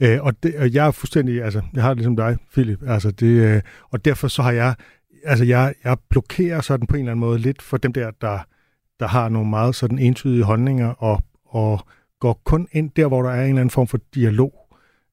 [0.00, 3.10] øh, og, det, og jeg er fuldstændig, altså, jeg har det ligesom dig, Philip, altså
[3.10, 4.74] det, øh, og derfor så har jeg,
[5.24, 8.38] altså jeg, jeg blokerer sådan på en eller anden måde lidt for dem der, der,
[9.00, 11.80] der har nogle meget sådan entydige holdninger, og, og
[12.20, 14.52] går kun ind der, hvor der er en eller anden form for dialog.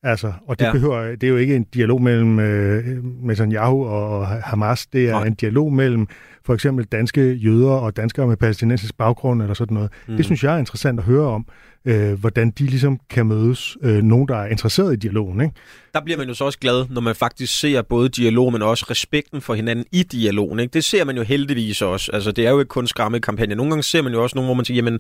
[0.04, 0.72] Altså, og det, Ja.
[0.72, 5.12] behøver, det er jo ikke en dialog mellem øh, Netanyahu og Hamas, det er.
[5.12, 5.26] Nej.
[5.28, 6.08] en dialog mellem
[6.46, 9.92] for eksempel danske jøder og danskere med palæstinensisk baggrund eller sådan noget.
[10.08, 10.16] Mm.
[10.16, 11.46] Det synes jeg er interessant at høre om,
[11.86, 15.42] øh, hvordan de ligesom kan mødes, øh, nogen der er interesseret i dialogen.
[15.42, 15.54] Ikke?
[15.94, 18.86] der bliver man jo så også glad, når man faktisk ser både dialog, men også
[18.90, 20.60] respekten for hinanden i dialogen.
[20.60, 20.74] Ikke?
[20.74, 22.12] Det ser man jo heldigvis også.
[22.14, 23.56] Altså, det er jo ikke kun skræmmekampagne.
[23.56, 25.00] Nogle gange ser man jo også nogen, hvor man siger, jamen,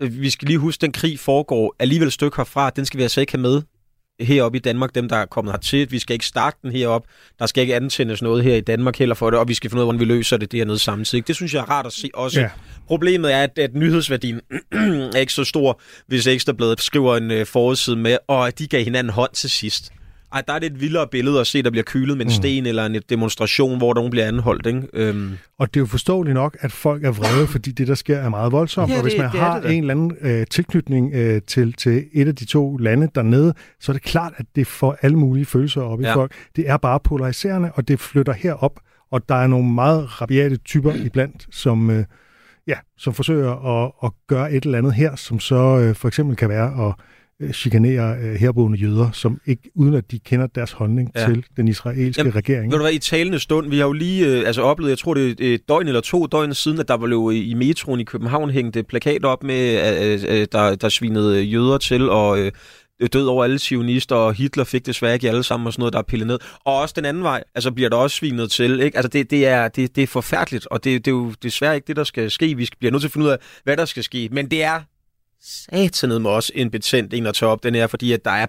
[0.00, 2.98] øh, vi skal lige huske, at den krig foregår alligevel et stykke herfra, den skal
[2.98, 3.62] vi altså ikke have med
[4.20, 5.90] heroppe i Danmark, dem der er kommet hertil.
[5.90, 7.06] Vi skal ikke starte den herop.
[7.38, 9.80] Der skal ikke antændes noget her i Danmark heller for det, og vi skal finde
[9.80, 11.26] ud af, hvordan vi løser det dernede samtidig.
[11.26, 12.40] Det synes jeg er rart at se også.
[12.40, 12.50] Ja.
[12.86, 14.40] Problemet er, at, at nyhedsværdien
[15.14, 18.84] er ikke så stor, hvis Ekstrabladet skriver en uh, forside med, og at de gav
[18.84, 19.92] hinanden hånd til sidst.
[20.34, 22.66] Ej, der er det et vildere billede at se, der bliver kylet med en sten
[22.66, 24.66] eller en demonstration, hvor nogen bliver anholdt.
[24.66, 24.82] Ikke?
[24.92, 28.18] Øhm, Og det er jo forståeligt nok, at folk er vrede, fordi det, der sker,
[28.18, 28.90] er meget voldsomt.
[28.90, 29.72] Ja, og hvis det- man det har det da.
[29.72, 33.92] en eller anden øh, tilknytning øh, til, til et af de to lande dernede, så
[33.92, 36.14] er det klart, at det får alle mulige følelser op i Ja.
[36.14, 36.32] folk.
[36.56, 40.92] Det er bare polariserende, og det flytter herop, og der er nogle meget rabiate typer
[40.94, 42.04] iblandt, som, øh,
[42.66, 46.36] ja, som forsøger at, at gøre et eller andet her, som så øh, for eksempel
[46.36, 46.94] kan være at
[47.52, 51.26] chikanere øh, herboende jøder, som ikke, uden at de kender deres holdning ja.
[51.26, 52.72] Til den israelske Jamen, regering.
[52.72, 55.14] Ved du hvad, i talende stund, vi har jo lige øh, altså oplevet, jeg tror
[55.14, 58.04] det er et døgn eller to døgn siden, at der var jo i metroen i
[58.04, 59.92] København hængte plakat op med,
[60.28, 62.52] øh, øh, der, der svinede jøder til, og øh,
[63.12, 65.98] død over alle sionister, og Hitler fik desværre ikke alle sammen, og sådan noget, der
[65.98, 66.38] er pillet ned.
[66.64, 68.96] Og også den anden vej, altså bliver der også svinet til, ikke?
[68.96, 71.86] Altså det, det, er, det, det er forfærdeligt, og det, det er jo desværre ikke
[71.86, 72.54] det, der skal ske.
[72.56, 74.28] Vi skal- bliver nødt til at finde ud af, hvad der skal ske.
[74.32, 74.80] Men det er
[75.44, 78.46] satanet med også en betændt en at tage op, den her, fordi at der er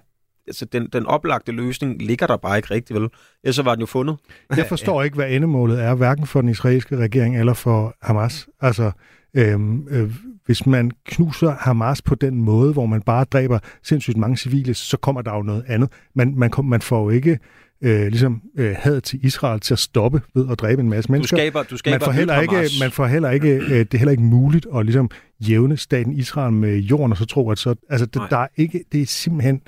[0.47, 3.09] altså den, den oplagte løsning ligger der bare ikke rigtigt, vel?
[3.43, 4.17] Ellers så var den jo fundet.
[4.57, 8.47] Jeg forstår ikke, hvad endemålet er, hverken for den israelske regering eller for Hamas.
[8.61, 8.91] Altså,
[9.33, 10.11] øhm, øh,
[10.45, 14.97] hvis man knuser Hamas på den måde, hvor man bare dræber sindssygt mange civile, så
[14.97, 15.89] kommer der jo noget andet.
[16.15, 17.39] Man, man, man får jo ikke
[17.81, 21.11] øh, ligesom øh, had til Israel til at stoppe ved at dræbe en masse Du
[21.11, 21.37] mennesker.
[21.37, 24.11] skaber, du skaber man får heller ikke, man får heller ikke, øh, det er heller
[24.11, 25.09] ikke muligt at ligesom
[25.49, 28.27] jævne staten Israel med jorden, og så tro, at så, altså, det, Nej.
[28.29, 29.61] der er ikke, det er simpelthen,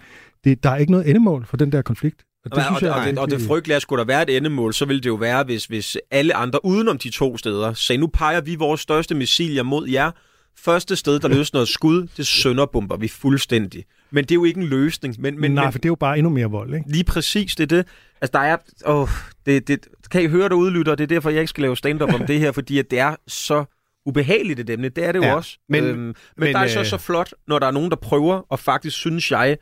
[0.43, 2.23] det, der er ikke noget endemål for den der konflikt.
[2.45, 4.73] Og Og, og, det, og, det, og det frygtelige er, skulle der være et endemål,
[4.73, 8.07] så ville det jo være, hvis, hvis alle andre udenom de to steder sagde, nu
[8.07, 10.11] peger vi vores største missiler mod jer.
[10.59, 13.85] Første sted, der løsner et skud, det sønderbomber vi fuldstændig.
[14.11, 15.15] Men det er jo ikke en løsning.
[15.19, 16.91] Men, men, Nej, men for det er jo bare endnu mere vold, ikke?
[16.91, 17.85] lige præcis, det er det.
[18.21, 18.57] Altså, der er...
[18.85, 19.07] Åh,
[19.45, 20.95] det, det, kan I høre derude, lytter?
[20.95, 23.15] Det er derfor, jeg ikke skal lave stand-up om det her, fordi at det er
[23.27, 23.65] så
[24.05, 24.89] ubehageligt et emne.
[24.89, 25.57] Det er det jo Ja, også.
[25.69, 27.95] men- øhm, men, men, der er så øh, så flot, når der er nogen, der
[27.95, 29.57] prøver, og faktisk synes jeg,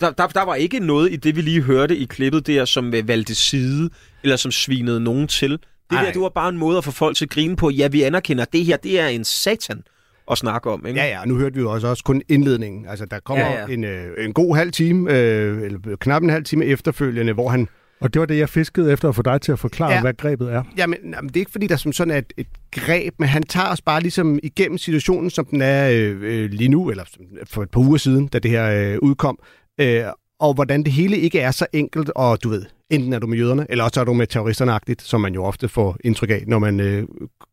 [0.00, 2.94] der, der, der var ikke noget i det, vi lige hørte i klippet der, som
[2.94, 3.90] øh, valgte side,
[4.22, 5.58] eller som svinede nogen til.
[5.90, 6.04] Det Ej.
[6.04, 7.70] der, det var bare en måde at få folk til at grine på.
[7.70, 9.82] Ja, vi anerkender, at det her, det er en satan
[10.30, 10.86] at snakke om.
[10.86, 11.00] Ikke?
[11.00, 12.86] Ja, ja, og nu hørte vi jo også, også kun indledningen.
[12.88, 13.66] Altså, der kommer Ja, ja.
[13.74, 17.68] En, øh, en god halv time, øh, eller knap en halv time efterfølgende, hvor han...
[18.00, 20.00] Og det var det, jeg fiskede efter at få dig til at forklare, ja.
[20.00, 20.62] Hvad grebet er.
[20.76, 23.42] Jamen, jamen, det er ikke fordi, der som sådan er et, et greb, men han
[23.42, 27.04] tager os bare ligesom igennem situationen, som den er øh, øh, lige nu, eller
[27.46, 29.38] for et par uger siden, da det her øh, udkom.
[29.80, 30.02] Øh,
[30.40, 33.38] og hvordan det hele ikke er så enkelt, og du ved, enten er du med
[33.38, 36.58] jøderne, eller også er du med terroristerne som man jo ofte får indtryk af, når
[36.58, 37.04] man øh,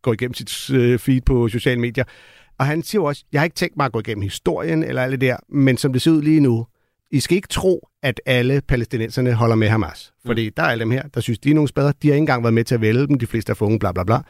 [0.02, 2.04] går igennem sit øh, feed på sociale medier.
[2.60, 5.02] Og han siger jo også, jeg har ikke tænkt mig at gå igennem historien eller
[5.02, 6.66] alt det der, men som det ser ud lige nu,
[7.12, 10.14] I skal ikke tro, at alle palæstinenserne holder med Hamas.
[10.26, 11.92] Fordi der er alle dem her, der synes, de er nogle spader.
[12.02, 13.20] De har ikke engang været med til at vælge dem.
[13.20, 14.22] De fleste er for unge, bla bla bla.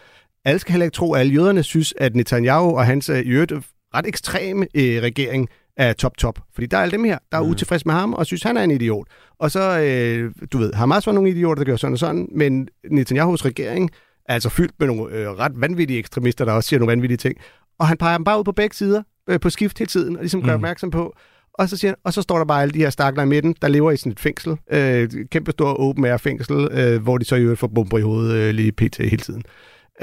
[0.45, 3.29] Alle skal heller ikke tro, at alle jøderne synes, at Netanyahu og hans øh, i
[3.29, 3.53] øvrigt
[3.95, 5.49] ret ekstreme øh, regering
[5.89, 6.39] er top top.
[6.53, 7.49] Fordi der er alle dem her, der er Mm.
[7.49, 9.07] utilfredse med ham og synes, han er en idiot.
[9.39, 12.67] Og så, øh, du ved, Hamas var nogle idioter, der gjorde sådan og sådan, men
[12.91, 13.89] Netanyahus regering
[14.25, 17.35] er altså fyldt med nogle øh, ret vanvittige ekstremister, der også siger nogle vanvittige ting.
[17.79, 20.21] Og han peger dem bare ud på begge sider, øh, på skift hele tiden, og
[20.21, 20.55] ligesom gør Mm.
[20.55, 21.13] opmærksom på,
[21.53, 23.55] og så, siger han, og så står der bare alle de her stakler i midten,
[23.61, 24.57] der lever i sådan et fængsel.
[24.71, 28.01] Øh, kæmpe stor open air fængsel, øh, hvor de så i øvrigt får bomber i
[28.01, 28.97] hovedet øh, lige pt.
[28.97, 29.43] hele tiden.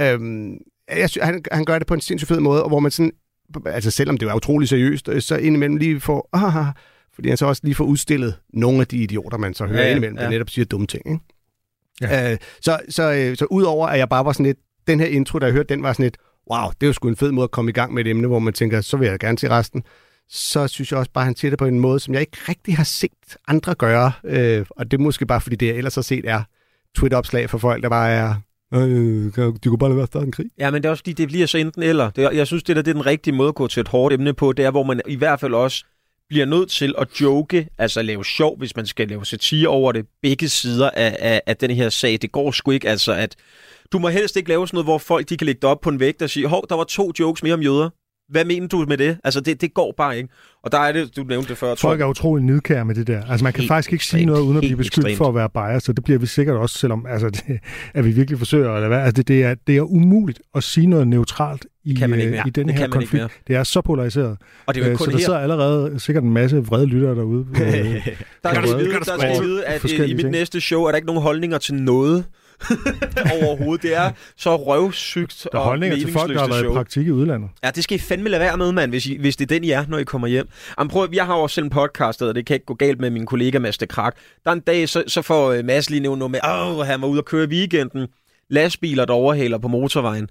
[0.00, 0.52] Øhm,
[0.96, 3.12] jeg synes, han, han gør det på en sindssygt fed måde, og hvor man sådan,
[3.66, 6.66] altså selvom det var utrolig seriøst, øh, så indimellem lige får, ah,
[7.14, 9.82] fordi han så også lige får udstillet nogle af de idioter, man så hører Ja,
[9.82, 11.06] ja, ja, indimellem, der netop siger dumme ting.
[11.06, 11.24] Ikke?
[12.00, 12.32] Ja.
[12.32, 15.38] Øh, så, så, øh, så udover at jeg bare var sådan lidt, den her intro,
[15.38, 16.16] der jeg hørte, den var sådan lidt,
[16.52, 18.26] wow, det er jo sgu en fed måde at komme i gang med et emne,
[18.26, 19.82] hvor man tænker, så vil jeg gerne se resten.
[20.28, 22.38] Så synes jeg også bare, at han siger det på en måde, som jeg ikke
[22.48, 24.12] rigtig har set andre gøre.
[24.24, 26.42] Øh, og det er måske bare, fordi det jeg ellers har set er
[26.96, 28.34] Twitter-opslag for folk, der bare er,
[28.74, 30.46] øh, kan- de kunne bare lade være at starte en krig.
[30.58, 32.10] Ja, men det er også fordi, det bliver så enten eller.
[32.10, 34.14] Det jeg synes, det der det er den rigtige måde at gå til et hårdt
[34.14, 35.84] emne på, det er, hvor man i hvert fald også
[36.28, 40.06] bliver nødt til at joke, altså lave sjov, hvis man skal lave satire over det,
[40.22, 42.18] begge sider af, af, af den her sag.
[42.22, 43.36] Det går sgu ikke, altså at
[43.92, 45.88] du må helst ikke lave sådan noget, hvor folk de kan lægge det op på
[45.90, 47.90] en vægt og sige, hov, der var to jokes mere om jøder.
[48.30, 49.18] Hvad mener du med det?
[49.24, 50.28] Altså, det, det går bare ikke.
[50.62, 51.74] Og der er det, du nævnte det før.
[51.74, 53.22] Folk er utrolig nidkære med det der.
[53.30, 55.16] Altså, man kan Helt faktisk ikke sige noget, uden at blive beskyldt ekstremt.
[55.18, 57.58] for at være biased, og det bliver vi sikkert også, selvom altså, det,
[57.94, 58.98] at vi virkelig forsøger, eller hvad.
[58.98, 62.28] Altså, det, det, er, det er umuligt at sige noget neutralt i, kan man ikke
[62.30, 62.44] øh, mere.
[62.48, 63.40] i denne her konflikt.
[63.48, 64.36] Det er så polariseret.
[64.66, 65.24] Og det er jo Øh, ikke så kun der her.
[65.24, 67.46] sidder allerede sikkert en masse vrede lyttere derude.
[67.60, 68.08] Øh,
[68.42, 71.06] Der skal vide, der skal vide, at øh, i mit næste show er der ikke
[71.06, 72.24] nogen holdninger til noget.
[73.44, 73.82] overhovedet.
[73.82, 77.06] Det er så røvsygt Der er og holdninger til folk, der har været i praktik
[77.06, 77.50] i udlandet.
[77.64, 79.64] Ja, det skal I fandme lade være med, mand, hvis, I, hvis det er den,
[79.64, 80.48] I er, når I kommer hjem.
[80.78, 83.00] Jamen, prøv, at- jeg har også selv en podcast, og det kan ikke gå galt
[83.00, 84.16] med min kollega Mads de Krak.
[84.44, 87.00] Der er en dag, så, så får øh, Mads lige nævnt noget med, åh, han
[87.02, 88.06] var ude og køre i weekenden.
[88.50, 90.28] Lastbiler, der overhaler på motorvejen.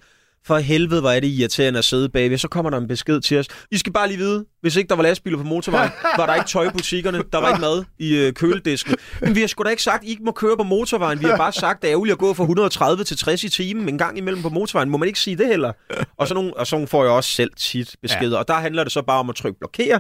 [0.47, 2.37] For helvede, hvor er det irriterende at sidde bagved.
[2.37, 3.47] Så kommer der en besked til os.
[3.71, 6.47] I skal bare lige vide, hvis ikke der var lastbiler på motorvejen, var der ikke
[6.47, 8.95] tøj i butikkerne, der var ikke mad i øh, køledisken.
[9.21, 11.19] Men vi har sgu da ikke sagt, at I ikke må køre på motorvejen.
[11.19, 13.49] Vi har bare sagt, at det er ærgerligt at gå fra 130 til 60 i
[13.49, 14.89] timen en gang imellem på motorvejen.
[14.89, 15.71] Må man ikke sige det heller?
[16.17, 18.31] Og sådan nogle, og sådan nogle får jeg også selv tit beskeder.
[18.31, 18.39] Ja.
[18.39, 19.99] Og der handler det så bare om at trykke blokere,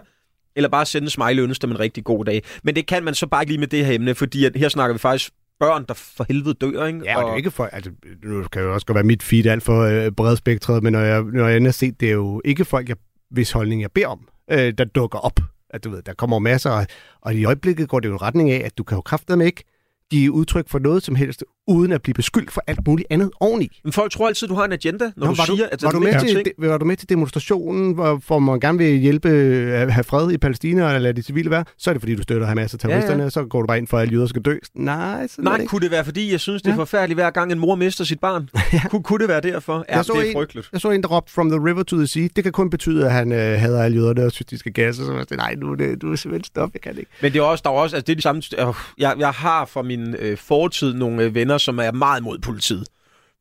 [0.55, 2.43] eller bare sende en smiley ønske dem en rigtig god dag.
[2.63, 4.69] Men det kan man så bare ikke lige med det her emne, fordi at her
[4.69, 7.01] snakker vi faktisk børn, der for helvede dør, ikke?
[7.03, 7.91] Ja, og det er ikke for, altså,
[8.23, 11.23] nu kan jo også godt være mit feed alt for øh, bredspektret, men når jeg,
[11.23, 12.97] når jeg ender set, det er jo ikke folk, jeg,
[13.31, 15.39] hvis holdning jeg beder om, øh, der dukker op.
[15.69, 16.85] At du ved, der kommer masser, og,
[17.21, 19.63] og i øjeblikket går det jo i retning af, at du kan jo kraftedeme ikke
[20.11, 23.79] give udtryk for noget som helst, uden at blive beskyldt for alt muligt andet oveni.
[23.83, 25.83] Men folk tror altid, du har en agenda, når Nå, du var, siger, du, at
[25.83, 26.47] var, det du er med til, ting.
[26.57, 30.37] var du med til demonstrationen, hvor, hvor man gerne vil hjælpe at have fred i
[30.37, 33.13] Palæstina, eller lade de civile være, så er det fordi, du støtter Hamas og terroristerne,
[33.13, 33.29] ja, Ja, ja.
[33.29, 34.57] så går du bare ind for, at jøder skal dø.
[34.75, 35.69] Nej, sådan det Nej, ikke.
[35.69, 36.79] kunne det være, fordi jeg synes, det er Ja.
[36.79, 38.49] forfærdeligt, hver gang en mor mister sit barn?
[38.89, 39.85] Kunne, kunne det være derfor?
[39.89, 40.69] Ja, Jeg så det er en- frygteligt.
[40.73, 42.27] Jeg så en, der råbte From the river to the sea.
[42.35, 45.05] Det kan kun betyde, at han øh, hader alle jøderne og synes, de skal gasse.
[45.05, 47.11] Så jeg nej, nu det, du er simpelthen stop, jeg kan det ikke.
[47.21, 49.29] Men det er også, der er også, altså det er de samme, øh, jeg, jeg
[49.29, 52.87] har fra min øh, fortid nogle øh, venner, som er meget mod politiet.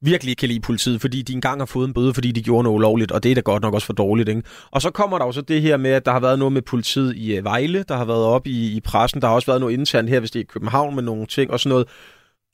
[0.03, 2.63] Virkelig ikke kan lide politiet, fordi de engang har fået en bøde, fordi de gjorde
[2.63, 4.43] noget ulovligt, og det er da godt nok også for dårligt, ikke?
[4.71, 6.63] Og så kommer der jo så det her med, at der har været noget med
[6.63, 9.61] politiet i øh, Vejle, der har været op i, i pressen, der har også været
[9.61, 11.89] noget internt her, hvis det er i København med nogle ting og sådan noget.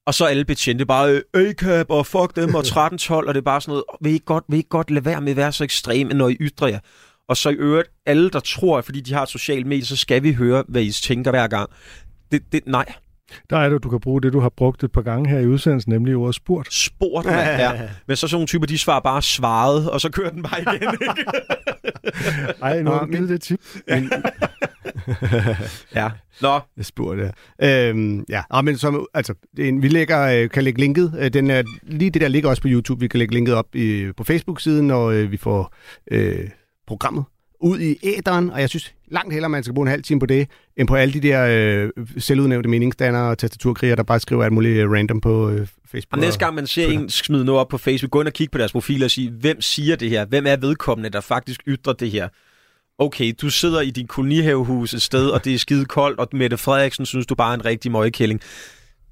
[0.07, 3.45] Og så alle betjente bare, øh, A-cap og fuck dem og 13-12, og det er
[3.45, 5.53] bare sådan noget, vil I, godt, vil I ikke godt lade være med at være
[5.53, 6.79] så ekstreme, når I ytrer jer?
[7.29, 9.97] Og så i øvrigt, alle der tror, at fordi de har et socialt medie, så
[9.97, 11.71] skal vi høre, hvad I tænker hver gang.
[12.33, 12.85] Det, det, nej,
[13.51, 15.47] Der er det, du kan bruge det, du har brugt et par gange her i
[15.47, 16.75] udsendelsen, nemlig ordet spurgt.
[16.75, 17.35] spurgt, man.
[17.61, 17.89] Ja.
[18.07, 20.93] Men så sådan nogle typer, de svarer bare svaret, og så kører den bare igen.
[20.93, 21.31] Ikke?
[22.63, 23.61] Ej, nu har Nå, du givet det tip.
[25.95, 26.11] ja.
[26.41, 27.89] Nå, Jeg spurgte, ja.
[27.89, 31.15] Øhm, ja, ah, men som, altså, en, vi lægger, øh, kan lægge linket.
[31.19, 33.01] Øh, den er, lige det der ligger også på YouTube.
[33.01, 35.75] Vi kan lægge linket op i, på Facebook-siden, når øh, vi får
[36.11, 36.49] øh,
[36.87, 37.25] programmet
[37.63, 40.27] ud i æderen, og jeg synes langt hellere, man skal bruge en halv time på
[40.27, 44.53] det, end på alle de der øh, selvudnævnte meningsdannere og tastaturkriger, der bare skriver alt
[44.53, 46.13] muligt random på øh, Facebook.
[46.13, 48.51] og næste gang man ser en smide noget op på Facebook, gå ind og kig
[48.51, 50.25] på deres profil og sige, hvem siger det her?
[50.25, 52.29] Hvem er vedkommende, der faktisk ytrer det her?
[52.99, 56.57] Okay, du sidder i din kolonihavehus et sted, og det er skide koldt, og Mette
[56.57, 58.41] Frederiksen synes, du bare er en rigtig møgkælling.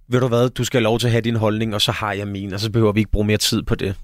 [0.09, 2.13] Ved du hvad, du skal have lov til at have din holdning, og så har
[2.13, 3.97] jeg min, og så behøver vi ikke bruge mere tid på det.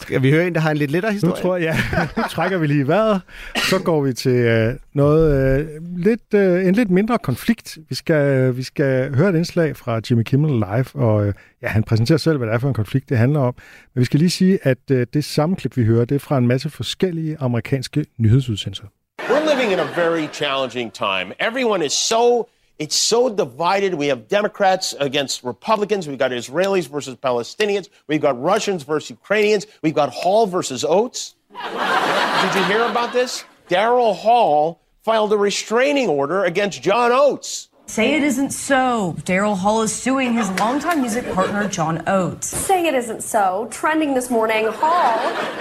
[0.00, 1.42] Skal vi høre en, der har en lidt lettere Nu historie?
[1.42, 3.20] tror jeg, ja, nu trækker vi lige vejret.
[3.56, 7.78] Så går vi til øh, noget, øh, lidt, øh, en lidt mindre konflikt.
[7.88, 11.82] Vi skal, vi skal høre et indslag fra Jimmy Kimmel Live, og øh, ja, han
[11.82, 13.54] præsenterer selv, hvad det er for en konflikt, det handler om.
[13.94, 16.46] Men vi skal lige sige, at øh, det sammenklip, vi hører, det er fra en
[16.46, 18.84] masse forskellige amerikanske nyhedsudsendelser.
[19.22, 21.26] We're living in a very challenging time.
[21.50, 23.94] Everyone is so it's so divided.
[23.94, 26.08] We have Democrats against Republicans.
[26.08, 27.88] We've got Israelis versus Palestinians.
[28.08, 29.66] We've got Russians versus Ukrainians.
[29.82, 31.36] We've got Hall versus Oates.
[31.52, 33.44] Did you hear about this?
[33.68, 37.68] Daryl Hall filed a restraining order against John Oates.
[37.86, 39.14] Say it isn't so.
[39.20, 42.46] Daryl Hall is suing his longtime music partner, John Oates.
[42.46, 43.68] Say it isn't so.
[43.70, 45.18] Trending this morning, Hall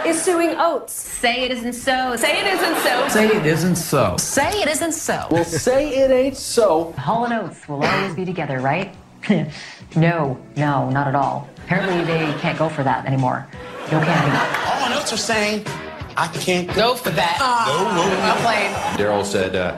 [0.08, 0.94] is suing Oates.
[0.94, 2.16] Say it isn't so.
[2.16, 3.08] Say it isn't so.
[3.10, 4.18] Say it isn't so.
[4.18, 5.28] Say it isn't so.
[5.30, 6.94] Well, say it ain't so.
[6.94, 8.96] Hall and Oates will always be together, right?
[9.96, 11.50] no, no, not at all.
[11.66, 13.46] Apparently, they can't go for that anymore.
[13.92, 15.66] No can All notes are saying,
[16.16, 17.38] I can't go for that.
[17.68, 18.74] No, no, not playing.
[18.98, 19.78] Daryl said, uh,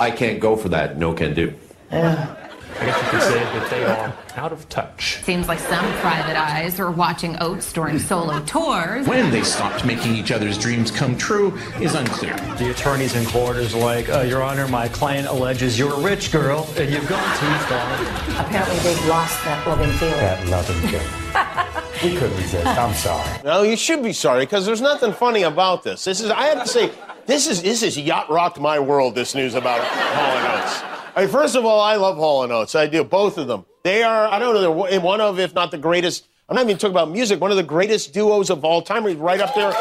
[0.00, 0.98] I can't go for that.
[0.98, 1.54] No can do.
[1.90, 5.22] I guess you could say that they are out of touch.
[5.22, 9.06] Seems like some private eyes are watching Oates during solo tours.
[9.06, 12.36] When they stopped making each other's dreams come true is unclear.
[12.58, 16.32] The attorneys in court is like, uh, Your Honor, my client alleges you're a rich
[16.32, 18.44] girl and you've gone too far.
[18.44, 20.14] Apparently, they've lost that loving feeling.
[20.14, 21.06] That loving feeling.
[22.02, 22.66] we couldn't resist.
[22.66, 23.40] I'm sorry.
[23.44, 26.04] No, you should be sorry because there's nothing funny about this.
[26.04, 26.90] This is I have to say
[27.26, 29.14] this is this is yacht rocked my world.
[29.14, 30.93] This news about Hall and Oates.
[31.16, 32.74] Mean, first of all, I love Hall and Oates.
[32.74, 33.64] I do both of them.
[33.84, 36.26] They are I don't know they're one of if not the greatest.
[36.48, 37.40] I'm not even talking about music.
[37.40, 39.06] One of the greatest duos of all time.
[39.06, 39.76] He's right up there with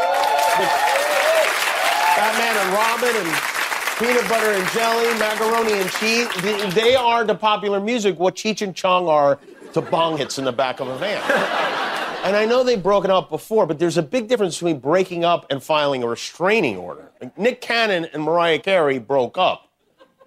[2.15, 3.38] Batman and Robin and
[4.00, 6.28] peanut butter and jelly, macaroni and cheese.
[6.74, 9.39] They- are to popular music what Cheech and Chong are
[9.74, 11.69] to bong hits in the back of a van.
[12.24, 15.46] And I know they've broken up before, but there's a big difference between breaking up
[15.50, 17.12] and filing a restraining order.
[17.36, 19.67] Nick Cannon and Mariah Carey broke up.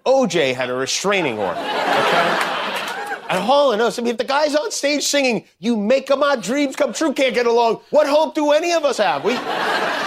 [0.07, 1.59] OJ had a restraining order.
[1.59, 2.53] Okay?
[3.29, 6.37] At Hall and Oates, I mean, if the guys on stage singing, "You make my
[6.37, 7.81] dreams come true," can't get along.
[7.89, 9.25] What hope do any of us have?
[9.25, 9.33] We,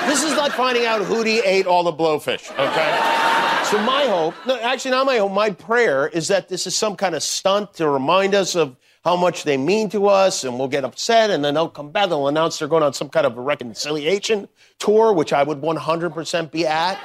[0.09, 2.51] this is like finding out Hootie ate all the blowfish.
[2.53, 3.67] Okay.
[3.71, 6.97] So my hope, no, actually not my hope, my prayer is that this is some
[6.97, 8.75] kind of stunt to remind us of
[9.05, 12.11] how much they mean to us, and we'll get upset, and then they'll come back.
[12.11, 14.49] They'll announce they're going on some kind of a reconciliation
[14.79, 17.01] tour, which I would 100% be at.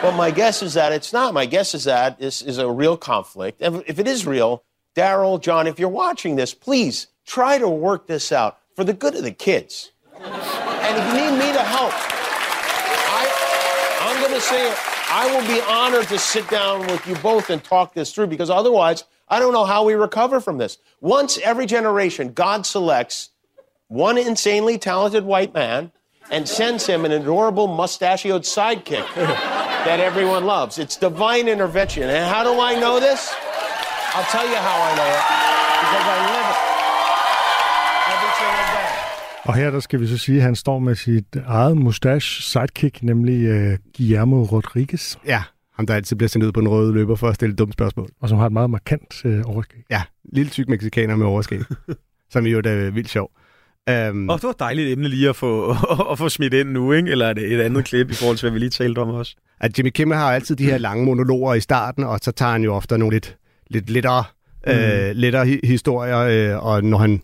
[0.00, 1.34] But my guess is that it's not.
[1.34, 3.60] My guess is that this is a real conflict.
[3.60, 4.62] And if it is real,
[4.94, 9.14] Daryl, John, if you're watching this, please try to work this out for the good
[9.14, 9.92] of the kids.
[10.18, 11.92] And if you need me to help,
[13.12, 13.28] I,
[14.02, 14.74] I'm going to say.
[15.08, 18.50] I will be honored to sit down with you both and talk this through because
[18.50, 20.78] otherwise, I don't know how we recover from this.
[21.00, 23.30] Once every generation, God selects
[23.88, 25.90] one insanely talented white man
[26.30, 29.06] and sends him an adorable mustachioed sidekick
[29.86, 30.78] that everyone loves.
[30.78, 32.04] It's divine intervention.
[32.04, 33.32] And how do I know this?
[34.14, 35.24] I'll tell you how I know it.
[35.82, 36.58] Because I live it.
[38.12, 38.92] Every single day.
[39.44, 43.02] Og her der skal vi så sige, at han står med sit eget mustache sidekick,
[43.02, 45.16] nemlig uh, Guillermo Rodriguez.
[45.26, 45.42] Ja,
[45.76, 48.08] ham der altid bliver sendt ud på en røde løber for at stille dumme spørgsmål.
[48.20, 49.80] Og som har et meget markant uh, overskæg.
[49.90, 50.02] Ja,
[50.32, 51.60] lille tyk mexikaner med overskæg,
[52.32, 53.30] som jo er vildt sjov.
[54.10, 55.70] Um, og det var et dejligt emne lige at få,
[56.12, 57.10] at få smidt ind nu, ikke?
[57.10, 59.36] eller er det et andet klip i forhold til, hvad vi lige talte om også?
[59.60, 62.62] At Jimmy Kimmel har altid de her lange monologer i starten, og så tager han
[62.62, 63.36] jo ofte nogle lidt,
[63.70, 64.24] lidt lettere,
[64.66, 64.72] mm.
[64.72, 67.22] øh, lettere hi- historier, øh, og når han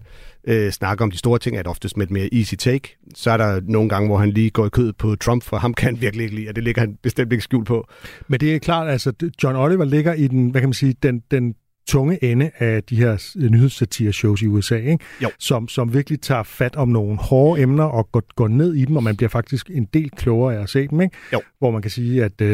[0.49, 2.97] øh, snakker om de store ting, er det oftest med et mere easy take.
[3.15, 5.75] Så er der nogle gange, hvor han lige går i kød på Trump, for ham
[5.75, 7.89] kan han virkelig ikke lide, og det ligger han bestemt ikke skjult på.
[8.29, 9.13] Men det er klart, altså
[9.43, 11.55] John Oliver ligger i den, hvad kan man sige, den, den
[11.89, 15.05] tunge ende af de her nyhedssatire-shows i USA, ikke?
[15.23, 15.31] Jo.
[15.39, 18.97] Som, som virkelig tager fat om nogle hårde emner og går, går ned i dem,
[18.97, 21.01] og man bliver faktisk en del klogere af at se dem.
[21.01, 21.17] Ikke?
[21.33, 21.41] Jo.
[21.59, 22.49] Hvor man kan sige, at uh,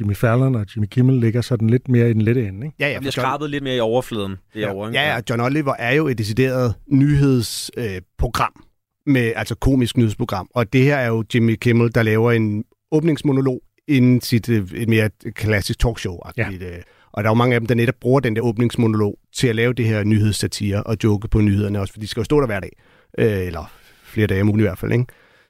[0.00, 2.66] Jimmy Fallon og Jimmy Kimmel ligger sådan lidt mere i den lette ende.
[2.66, 2.76] Ikke?
[2.80, 4.36] Ja, ja, bliver skrabet lidt mere i overfladen.
[4.54, 10.48] Derovre, ja, ja, John Oliver er jo et decideret nyhedsprogram, øh, med, altså komisk nyhedsprogram.
[10.54, 14.88] Og det her er jo Jimmy Kimmel, der laver en åbningsmonolog inden sit øh, et
[14.88, 16.18] mere klassisk talkshow.
[16.36, 16.50] Ja.
[16.50, 16.82] Øh,
[17.14, 19.56] og der er jo mange af dem, der netop bruger den der åbningsmonolog til at
[19.56, 22.46] lave det her nyhedssatire og joke på nyhederne også, for de skal jo stå der
[22.46, 22.70] hver dag.
[23.18, 23.72] Øh, eller
[24.04, 25.04] flere dage om ugen i hvert fald, ikke?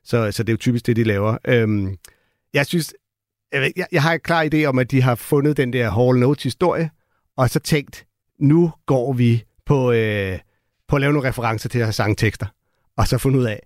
[0.04, 1.36] Så, så det er jo typisk det, de laver.
[1.48, 1.96] Øhm,
[2.54, 2.94] jeg synes,
[3.52, 5.90] jeg, ved, jeg, jeg har en klar idé om, at de har fundet den der
[5.90, 6.90] Hall Notes-historie,
[7.36, 8.06] og så tænkt,
[8.40, 10.38] nu går vi på, øh,
[10.88, 12.46] på at lave nogle referencer til at have sangtekster,
[12.96, 13.60] og så fundet ud af,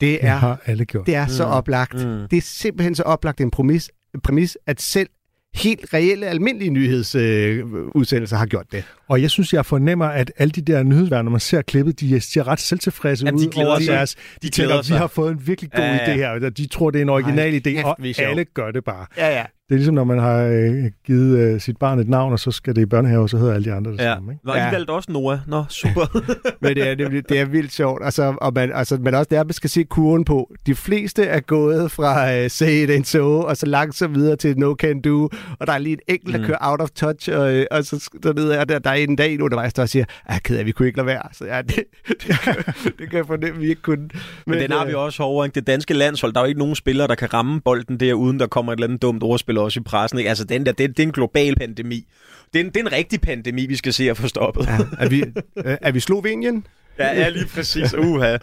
[0.00, 1.06] det Det er, har alle gjort.
[1.06, 1.94] det er så oplagt.
[1.94, 2.28] Mm.
[2.30, 3.90] Det er simpelthen så oplagt en præmis,
[4.22, 5.08] præmis at selv
[5.54, 8.84] helt reelle, almindelige nyhedsudsendelser øh, har gjort det.
[9.12, 12.20] Og jeg synes, jeg fornemmer, at alle de der nyhedsværter, når man ser klippet, de
[12.20, 13.94] ser ret selvtilfredse Jamen, de ud over sig.
[13.94, 14.14] deres...
[14.14, 14.98] De De, tænker, vi sig.
[14.98, 16.06] har fået en virkelig god Ja, ja.
[16.06, 16.30] idé her.
[16.30, 19.06] og De tror, det er en original Ej, idé, og vi alle gør det bare.
[19.16, 19.42] Ja, ja.
[19.68, 22.50] Det er ligesom, når man har øh, givet øh, sit barn et navn, og så
[22.50, 24.04] skal det i børnehave, og så hedder alle de andre det Ja.
[24.14, 24.32] samme.
[24.32, 24.46] Ikke?
[24.46, 24.70] Nå, I Ja.
[24.70, 25.38] valgte også Noah.
[25.46, 26.18] Nå, super.
[26.62, 28.04] Men det er, det, det er vildt sjovt.
[28.04, 30.54] Altså, og man, altså, men også der, man skal se kurven på.
[30.66, 34.58] De fleste er gået fra uh, Say It Ain't So, og så langsomt videre til
[34.58, 35.28] No Can Do,
[35.60, 36.46] og der er lige et enkelt, der Mm.
[36.46, 39.38] kører out of touch, og, øh, og så dernede er der, der er en dag
[39.38, 41.22] nu, undervejs, der siger, ah, ked af, vi kunne ikke lade være.
[41.32, 41.76] Så ja, det,
[42.08, 42.54] det, kan,
[42.98, 43.96] det kan jeg fornemme, vi ikke kunne.
[43.96, 44.10] Men,
[44.46, 45.44] Men den har øh, vi også over.
[45.44, 45.54] Ikke?
[45.54, 48.40] Det danske landshold, der er jo ikke nogen spillere, der kan ramme bolden der, uden
[48.40, 50.18] der kommer et eller andet dumt ordspil også i pressen.
[50.18, 50.28] Ikke?
[50.28, 52.06] Altså, den der, det, det er en global pandemi.
[52.52, 54.66] Det er en, det er en rigtig pandemi, vi skal se at få stoppet.
[54.66, 55.20] Ja, er, vi,
[55.56, 56.66] øh, er vi Slovenien?
[56.98, 57.94] ja, ja lige præcis.
[57.94, 58.36] Uha.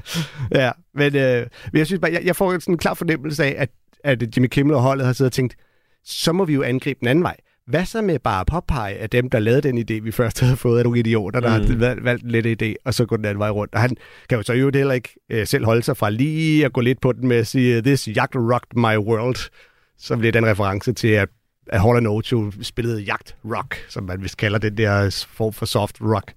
[0.55, 3.55] Ja, men, øh, men jeg synes bare, jeg, jeg får sådan en klar fornemmelse af,
[3.57, 3.70] at,
[4.03, 5.55] at Jimmy Kimmel og holdet har siddet og tænkt,
[6.03, 7.36] så må vi jo angribe den anden vej.
[7.70, 10.55] Hvad så med bare at påpege, at dem, der lavede den idé, vi først havde
[10.55, 11.82] fået, er nogle idioter, der mm.
[11.82, 13.74] har valgt, en lidt idé, og så går den anden vej rundt.
[13.76, 13.97] Og han
[14.30, 17.01] kan jo så jo heller ikke øh, selv holde sig fra lige at gå lidt
[17.01, 19.49] på den med at sige, this yacht rocked my world,
[19.97, 21.30] som bliver den reference til, at,
[21.67, 26.01] at Oates jo spillede jagt rock, som man vist kalder den der form for soft
[26.01, 26.32] rock.
[26.32, 26.34] De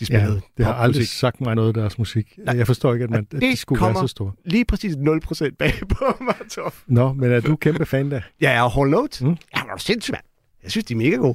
[0.00, 2.38] Ja, spillede det har aldrig sagt mig noget af deres musik.
[2.46, 4.32] Jeg forstår ikke, at, man, at de skulle være så store.
[4.44, 6.34] lige præcis 0% bag på mig.
[6.86, 8.20] Nå, men er du kæmpe fan der?
[8.40, 9.22] Ja, jeg er Hall Notes.
[9.22, 9.28] Mm.
[9.28, 10.24] Ja, er du sindssygt, mand.
[10.62, 11.34] Jeg synes, de er mega gode.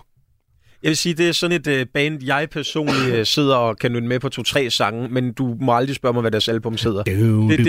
[0.83, 3.91] Jeg vil sige, det er sådan et uh, band, jeg personligt uh, sidder og kan
[3.91, 7.03] nynne med på to-tre sange, men du må aldrig spørge mig, hvad deres album hedder.
[7.49, 7.65] Det-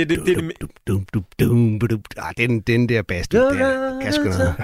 [2.39, 4.55] den, den der bass, den der kan sgu noget.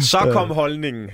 [0.00, 1.08] Så kom holdningen.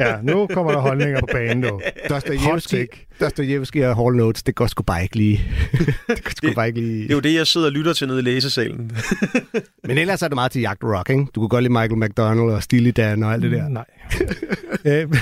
[0.00, 1.82] Ja, nu kommer der holdninger på banen, dog.
[2.08, 3.06] Dostojevski, take.
[3.20, 5.40] Dostojevski og Hall Notes, det går sgu bare ikke lige.
[6.08, 7.02] det går sgu Det- bare ikke lige.
[7.02, 8.90] Det er jo det, jeg sidder og lytter til nede i læsesalen.
[9.88, 11.26] Men ellers er det meget til jagt rock, ikke?
[11.34, 13.68] Du kunne godt lide Michael McDonald og Steely Dan og alt det der.
[13.68, 13.84] Nej.
[14.84, 15.14] Øh,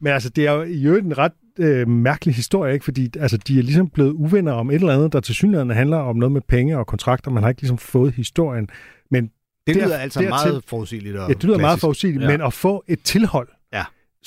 [0.00, 2.84] Men altså, det er jo i øvrigt en ret øh, mærkelig historie, ikke?
[2.84, 5.96] Fordi altså, de er ligesom blevet uvenner om et eller andet, der til synligheden handler
[5.96, 7.30] om noget med penge og kontrakter.
[7.30, 8.68] Man har ikke ligesom fået historien.
[9.10, 9.30] Men
[9.66, 11.16] Det Der- lyder altså dertil- meget forudsigeligt.
[11.16, 11.80] Og ja, det lyder meget klassisk.
[11.80, 12.30] forudsigeligt, Ja.
[12.30, 12.36] ja.
[12.38, 13.48] men at få et tilhold,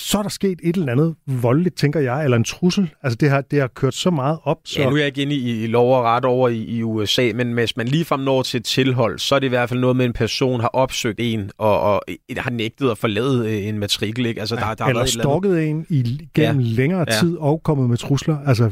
[0.02, 2.90] så er der sket et eller andet voldeligt, tænker jeg, eller en trussel.
[3.04, 4.82] Altså det har, det har kørt så meget op, så...
[4.82, 7.32] Ja, nu er jeg ikke inde i, i lov og ret over i, i USA,
[7.36, 9.96] men hvis man ligefrem når til et tilhold, så er det i hvert fald noget
[9.96, 12.02] med, en person har opsøgt en, og, og
[12.38, 14.26] har nægtet at forlade øh, en matrikel.
[14.26, 14.40] Ikke?
[14.40, 16.68] Altså, der, der eller stalket en i, gennem ja.
[16.76, 17.20] længere Ja.
[17.20, 18.38] tid og kommet med trusler.
[18.46, 18.72] Altså,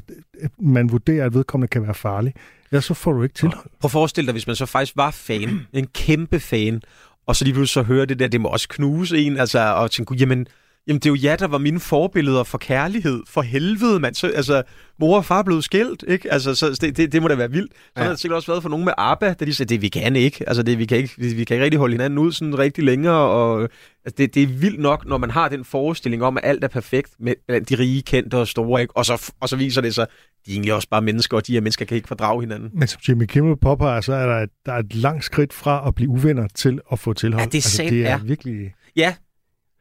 [0.59, 2.33] man vurderer, at vedkommende kan være farlig.
[2.71, 3.65] Ja, så får du ikke tilhold.
[3.79, 6.81] Prøv at forestille dig, hvis man så faktisk var fan, en kæmpe fan,
[7.27, 9.91] og så lige pludselig så hører det der, det må også knuse en, altså, og
[9.91, 10.47] tænke, "Gud, jamen,
[10.87, 14.15] jamen det er jo jer, der var mine forbilleder for kærlighed, for helvede, mand.
[14.15, 14.63] Så, altså,
[14.99, 16.33] mor og far er blevet skilt, ikke?
[16.33, 17.71] Altså, så det, det, det må da være vildt.
[17.73, 18.01] Så ja.
[18.01, 20.15] har det sikkert også været for nogen med ABBA, der de sagde, det vi kan
[20.15, 20.43] ikke.
[20.47, 22.83] Altså, det, vi, kan ikke vi, vi kan ikke rigtig holde hinanden ud sådan rigtig
[22.83, 26.45] længere, og altså, det, det er vildt nok, når man har den forestilling om, at
[26.45, 28.97] alt er perfekt med blandt de rige, kendte og store, ikke?
[28.97, 30.07] Og så, og så viser det sig,
[30.45, 32.69] de er egentlig også bare mennesker, og de her mennesker kan ikke fordrage hinanden.
[32.73, 35.87] Men som Jimmy Kimmel påpeger, så er der et, der er et langt skridt fra
[35.87, 37.41] at blive uvenner til at få tilhold.
[37.41, 38.17] Ja, det er altså, det er ja.
[38.17, 39.13] virkelig Ja.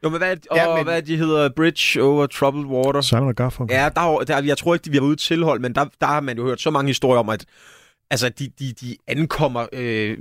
[0.07, 1.49] Jo, men hvad, og Ja, ja, men- hvad de hedder?
[1.55, 3.01] Bridge over Troubled Water.
[3.01, 3.75] Simon og Garfunkel.
[3.75, 6.07] Ja, der, er- der, jeg tror ikke, de vi har ude tilhold, men der, der
[6.07, 7.45] har man jo hørt så mange historier om, at
[8.11, 10.17] altså, de, de, de ankommer øh,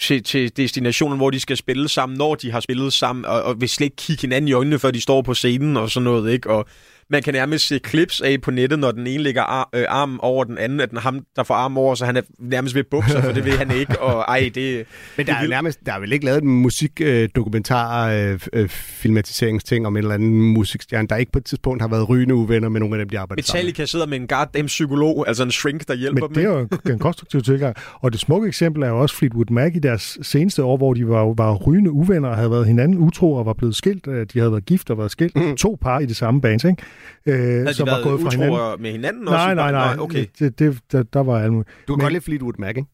[0.00, 3.60] til, til destinationen, hvor de skal spille sammen, når de har spillet sammen, og, og
[3.60, 6.32] vil slet ikke kigge hinanden i øjnene, før de står på scenen og sådan noget,
[6.32, 6.50] ikke?
[6.50, 6.66] Og
[7.10, 10.18] man kan nærmest se clips af på nettet, når den ene lægger ar, øh, armen
[10.22, 12.84] over den anden, at den ham, der får armen over, så han er nærmest ved
[12.90, 14.86] bukser, for det vil han ikke, og ej, det...
[15.16, 19.86] Men der er, jo nærmest, der er vel ikke lavet en musikdokumentar øh, øh, filmatiseringsting
[19.86, 22.80] om en eller anden musikstjerne, der ikke på et tidspunkt har været rygende uvenner med
[22.80, 23.58] nogle af dem, de arbejder sammen.
[23.58, 26.34] Metallica sidder med en goddamn psykolog, altså en shrink, der hjælper Men dem.
[26.34, 27.76] det er jo en, en konstruktiv tilgang.
[28.00, 31.08] Og det smukke eksempel er jo også Fleetwood Mac i deres seneste år, hvor de
[31.08, 34.06] var, var rygende uvenner og havde været hinanden utro og var blevet skilt.
[34.06, 35.36] Øh, De havde været gift og været skilt.
[35.36, 35.56] Mm.
[35.56, 36.82] To par i det samme band, ikke?
[37.26, 38.82] Øh, som var gået fra hinanden.
[38.82, 39.54] med hinanden Nej, også?
[39.54, 39.96] nej, nej.
[39.98, 40.26] Okay.
[40.38, 41.68] Det, det, der, der var alt muligt.
[41.88, 42.84] Du kan Men- godt lide Fleetwood Mac, ikke?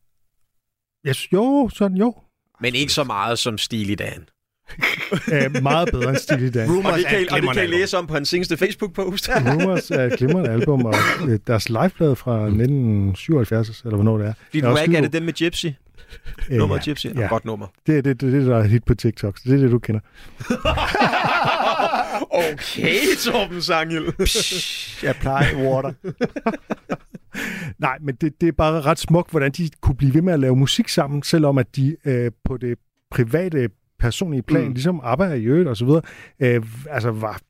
[1.08, 2.14] Yes, jo, sådan jo.
[2.60, 4.22] Men ikke så meget som Stil i dagen.
[5.32, 6.68] Æh, meget bedre end Stil i dag.
[6.68, 9.30] Og det kan, I- og det kan I læse om på hans seneste Facebook-post.
[9.52, 10.94] Rumors er et glimrende album, og
[11.28, 14.32] øh, deres liveplade fra 1977, eller hvornår det er.
[14.44, 15.66] Fordi du også ikke er det dem med Gypsy?
[16.50, 17.06] Nummer Øh, Gypsy?
[17.06, 17.26] Ja.
[17.26, 17.66] Godt nummer.
[17.86, 19.38] Det er det, det, det, der er hit på TikTok.
[19.38, 20.00] så Det er det, du kender.
[22.36, 24.06] Okay, Torben Sangel.
[25.06, 25.92] Apply water.
[27.78, 30.40] Nej, men det, det er bare ret smukt, hvordan de kunne blive ved med at
[30.40, 32.78] lave musik sammen, selvom at de øh, på det
[33.10, 33.68] private,
[33.98, 34.72] personlige plan, Mm.
[34.72, 36.02] ligesom ABBA i øvrigt og så videre,
[36.40, 37.40] øh, altså var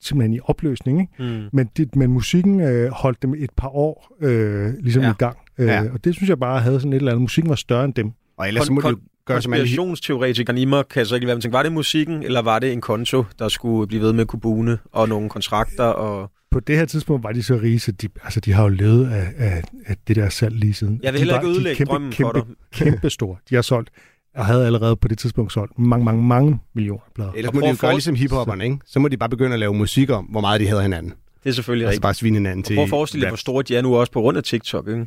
[0.00, 1.00] simpelthen i opløsning.
[1.00, 1.12] Ikke?
[1.36, 1.48] Mm.
[1.52, 5.10] Men, det, men musikken øh, holdt dem et par år øh, ligesom Ja.
[5.10, 5.36] i gang.
[5.58, 5.82] Øh, Ja.
[5.92, 7.22] Og det synes jeg bare havde sådan et eller andet.
[7.22, 8.12] Musikken var større end dem.
[8.38, 9.52] Og ellers så må Kon- du gøre som.
[9.52, 12.80] Konspirationsteoretikeren i mig kan så ikke være tænke, var det musikken, eller var det en
[12.80, 15.84] konto, der skulle blive ved med kubune og nogle kontrakter?
[15.84, 16.30] Og...
[16.50, 19.10] På det her tidspunkt var de så rige, så de, altså, de har jo levet
[19.10, 21.00] af, af, af det der salg lige siden.
[21.02, 22.38] Jeg vil de heller var- ikke de er ødelægge kæmpe, drømmen for kæmpe,
[22.78, 22.84] dig.
[22.92, 23.36] Kæmpe store.
[23.50, 23.90] De har solgt,
[24.34, 27.32] og havde allerede på det tidspunkt solgt mange, mange, mange millioner plader.
[27.32, 28.78] Ellers Og må de jo gøre ligesom hiphopperne, ikke?
[28.86, 31.12] Så må de bare begynde at lave musik om, hvor meget de hader hinanden.
[31.44, 32.02] Det er selvfølgelig Altså rigtigt.
[32.02, 34.12] bare svine hinanden Og til prøv at forestille dig, hvor store de er nu også
[34.12, 34.88] på grund af TikTok.
[34.88, 35.06] Ikke?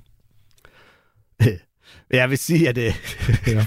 [2.13, 2.93] Jeg vil sige, at det...
[3.47, 3.65] ja.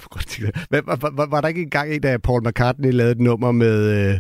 [0.87, 4.19] var, var, var, der ikke engang en, da Paul McCartney lavede et nummer med øh,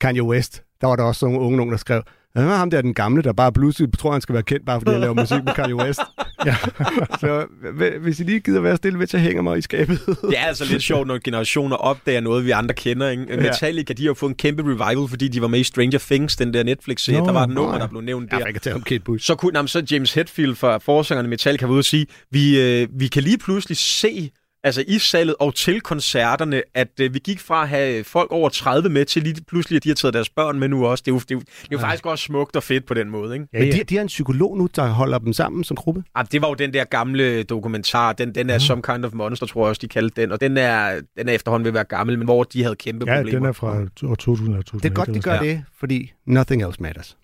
[0.00, 0.62] Kanye West?
[0.80, 2.02] Der var der også nogle unge nogen, der skrev,
[2.34, 4.92] er ham der, den gamle, der bare pludselig tror, han skal være kendt, bare fordi
[4.92, 6.00] han laver musik med Kanye West?
[6.46, 6.56] ja.
[7.20, 10.00] Så hv- hvis I lige gider være stille, hvis jeg hænger mig i skabet.
[10.06, 13.08] Det er altså lidt sjovt, når generationer opdager noget, vi andre kender.
[13.08, 13.26] Ikke?
[13.28, 13.36] Ja.
[13.40, 16.36] Metallica, de har jo fået en kæmpe revival, fordi de var med i Stranger Things,
[16.36, 17.18] den der Netflix-serie.
[17.18, 18.52] Der var et nummer, der blev nævnt Jeg der.
[18.52, 19.26] kan tage om Kate Bush.
[19.26, 22.88] Så kunne jamen, så James Hetfield fra forsangerne Metallica var ude og sige, vi, øh,
[22.98, 24.30] vi kan lige pludselig se
[24.64, 28.48] altså i salget og til koncerterne, at øh, vi gik fra at have folk over
[28.48, 31.02] 30 med, til lige pludselig, at de har taget deres børn med nu også.
[31.06, 32.94] Det er jo, det er jo, det er jo faktisk også smukt og fedt på
[32.94, 33.46] den måde, ikke?
[33.52, 33.74] Ja, Men ja.
[33.78, 36.02] de, de har en psykolog nu, der holder dem sammen som gruppe.
[36.14, 39.46] Ah, det var jo den der gamle dokumentar, den, den er Some Kind of Monster,
[39.46, 41.84] tror jeg også, de kaldte den, og den er, den er efterhånden ved at være
[41.84, 43.38] gammel, men hvor de havde kæmpe Ja, problemer.
[43.38, 44.82] den er fra år 2000 eller 2001.
[44.82, 45.40] Det er godt, de gør Ja.
[45.50, 47.16] det, fordi nothing else matters.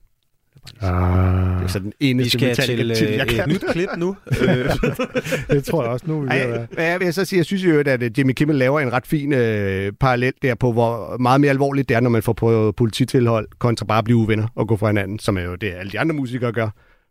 [0.81, 3.49] Ah, Det er så den Vi eneste skal til øh, jeg et kan.
[3.49, 4.17] nyt klip nu.
[4.43, 4.65] Øh,
[5.57, 6.21] det tror jeg også nu.
[6.21, 6.29] Vi.
[6.29, 9.07] Ej, jeg vil så sige, jeg synes jo, at øh, Jimmy Kimmel laver en ret
[9.07, 12.73] fin øh, parallel der på, hvor meget mere alvorligt det er, når man får på
[12.77, 15.93] polititilhold, kontra bare at blive uvenner og gå fra hinanden, som er jo det, alle
[15.93, 16.69] de andre musikere gør,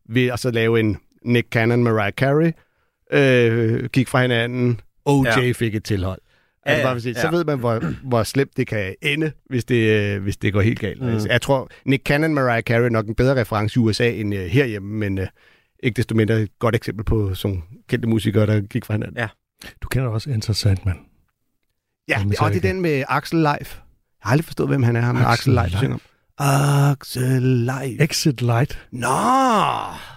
[0.09, 2.51] ved at så lave en Nick Cannon, Mariah Carey,
[3.13, 5.51] øh, gik fra hinanden, OJ ja.
[5.51, 6.19] fik et tilhold.
[6.65, 7.21] Ja, Altså bare for sige, ja.
[7.21, 10.61] Så ved man, hvor, hvor slemt det kan ende, hvis det, øh, hvis det går
[10.61, 11.01] helt galt.
[11.01, 11.19] Mm.
[11.29, 14.45] Jeg tror, Nick Cannon, Mariah Carey er nok en bedre reference i USA end øh,
[14.45, 15.27] herhjemme, men øh,
[15.83, 19.17] ikke desto mindre et godt eksempel på sådan kendte musikere, der gik fra hinanden.
[19.17, 19.27] Ja.
[19.81, 20.99] Du kender også Enter Sandman.
[22.07, 23.75] Ja, Og det er den med Axel Leif.
[23.75, 23.81] Jeg
[24.21, 25.79] har aldrig forstået, hvem han er, ham med Axel Axel Leif, der Leif.
[25.79, 26.01] synger om.
[26.39, 28.01] Axel Leif.
[28.01, 28.79] Exit Light.
[28.91, 29.07] Nå!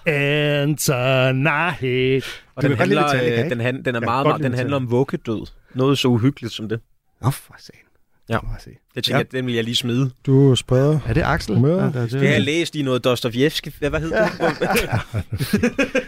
[0.07, 2.25] Enter Night.
[2.55, 3.51] og den handler, øh, ikke?
[3.51, 5.47] den, han, den er Jeg kan meget, meget, den handler om vuggedød.
[5.75, 6.81] Noget så uhyggeligt som det.
[7.23, 7.81] Nå, for sagen.
[8.29, 8.39] Ja.
[8.66, 8.75] Jeg.
[8.97, 9.39] Jeg tænker, ja.
[9.39, 10.11] den vil jeg lige smide.
[10.27, 11.55] Du spreder Er det Axel?
[11.55, 13.70] Ja, det, Det har jeg læst i noget Dostojevski.
[13.79, 14.91] Hvad, hvad hed det?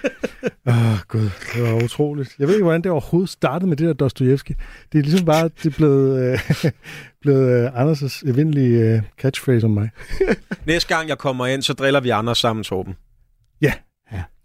[0.67, 2.35] Åh, oh, gud, det var utroligt.
[2.39, 4.55] Jeg ved ikke, hvordan det overhovedet startede med det der Dostojevski.
[4.93, 6.71] Det er ligesom bare det er blevet, øh,
[7.25, 9.91] blevet øh, Anders' evindelige øh, catchphrase om mig.
[10.66, 12.95] Næste gang jeg kommer ind, så driller vi andre sammen, Torben.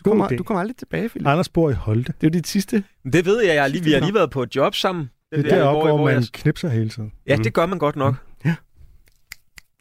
[0.05, 1.27] du, kommer, du kommer aldrig tilbage, Philip.
[1.27, 2.13] Anders bor i Holte.
[2.21, 2.83] Det er jo dit sidste.
[3.13, 5.09] Det ved jeg, jeg er lige, vi har lige været på et job sammen.
[5.31, 7.11] Det er ved jeg, deroppe, hvor jeg- man knipser hele tiden.
[7.27, 8.15] Ja, det gør man godt nok.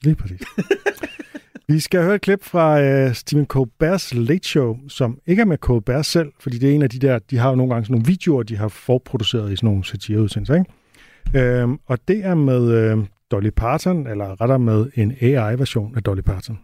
[0.03, 0.41] Lige præcis.
[1.69, 5.59] Vi skal høre et klip fra øh, Stephen Colbert's Late Show, som ikke er med
[5.59, 7.95] Colbert selv, fordi det er en af de der, de har jo nogle gange sådan
[7.95, 10.71] nogle videoer, de har forproduceret i sådan nogle satireudsendelser, ikke?
[11.35, 12.99] Øhm, og det er med øh,
[13.31, 16.59] Dolly Parton, eller rettere med en AI-version af Dolly Parton.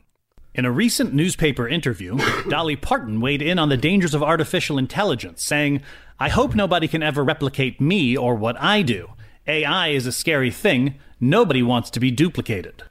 [0.54, 2.18] In a recent newspaper interview,
[2.50, 5.82] Dolly Parton weighed in on the dangers of artificial intelligence, saying,
[6.20, 9.08] I hope nobody can ever replicate me or what I do.
[9.46, 10.94] AI is a scary thing.
[11.20, 12.84] Nobody wants to be duplicated.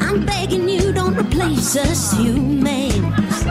[0.00, 3.44] I'm begging you, don't replace us humans.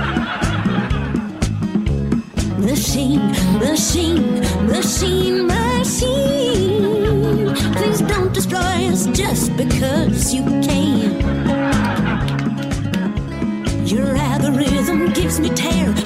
[2.57, 3.19] Machine,
[3.59, 7.53] machine, machine, machine.
[7.75, 11.21] Please don't destroy us just because you can.
[13.85, 16.02] Your algorithm gives me terror.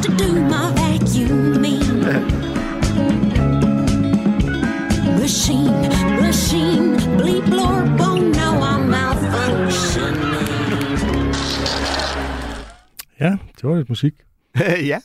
[0.00, 1.78] To do my vacuuming.
[5.20, 5.80] machine,
[6.20, 10.38] machine, bleep, blorp, oh no, I'm malfunctioning.
[13.20, 14.14] Ja, det var lidt musik.
[14.92, 15.00] ja.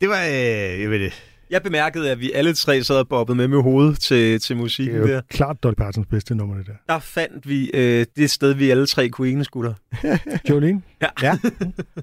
[0.00, 1.35] Det var, øh, jeg ved det.
[1.50, 4.62] Jeg bemærkede, at vi alle tre sad og bobbede med med hovedet til, til Det
[4.62, 5.20] musikken er jo der.
[5.30, 6.72] klart Dolly Partons bedste nummer, det der.
[6.88, 9.74] Der fandt vi øh, det sted, vi alle tre kunne enes, gutter.
[10.50, 10.82] Jolene?
[11.22, 11.38] Ja.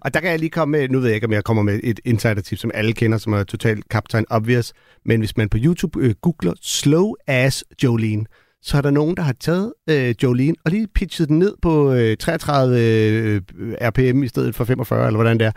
[0.01, 1.79] Og der kan jeg lige komme med, nu ved jeg ikke, om jeg kommer med
[1.83, 4.73] et insider-tip, som alle kender, som er totalt Captain Obvious.
[5.05, 8.25] Men hvis man på YouTube øh, googler Slow Ass Jolene,
[8.61, 11.93] så er der nogen, der har taget øh, Jolene og lige pitchet den ned på
[11.93, 13.41] øh, 33 øh,
[13.81, 15.51] RPM i stedet for 45, eller hvordan det er.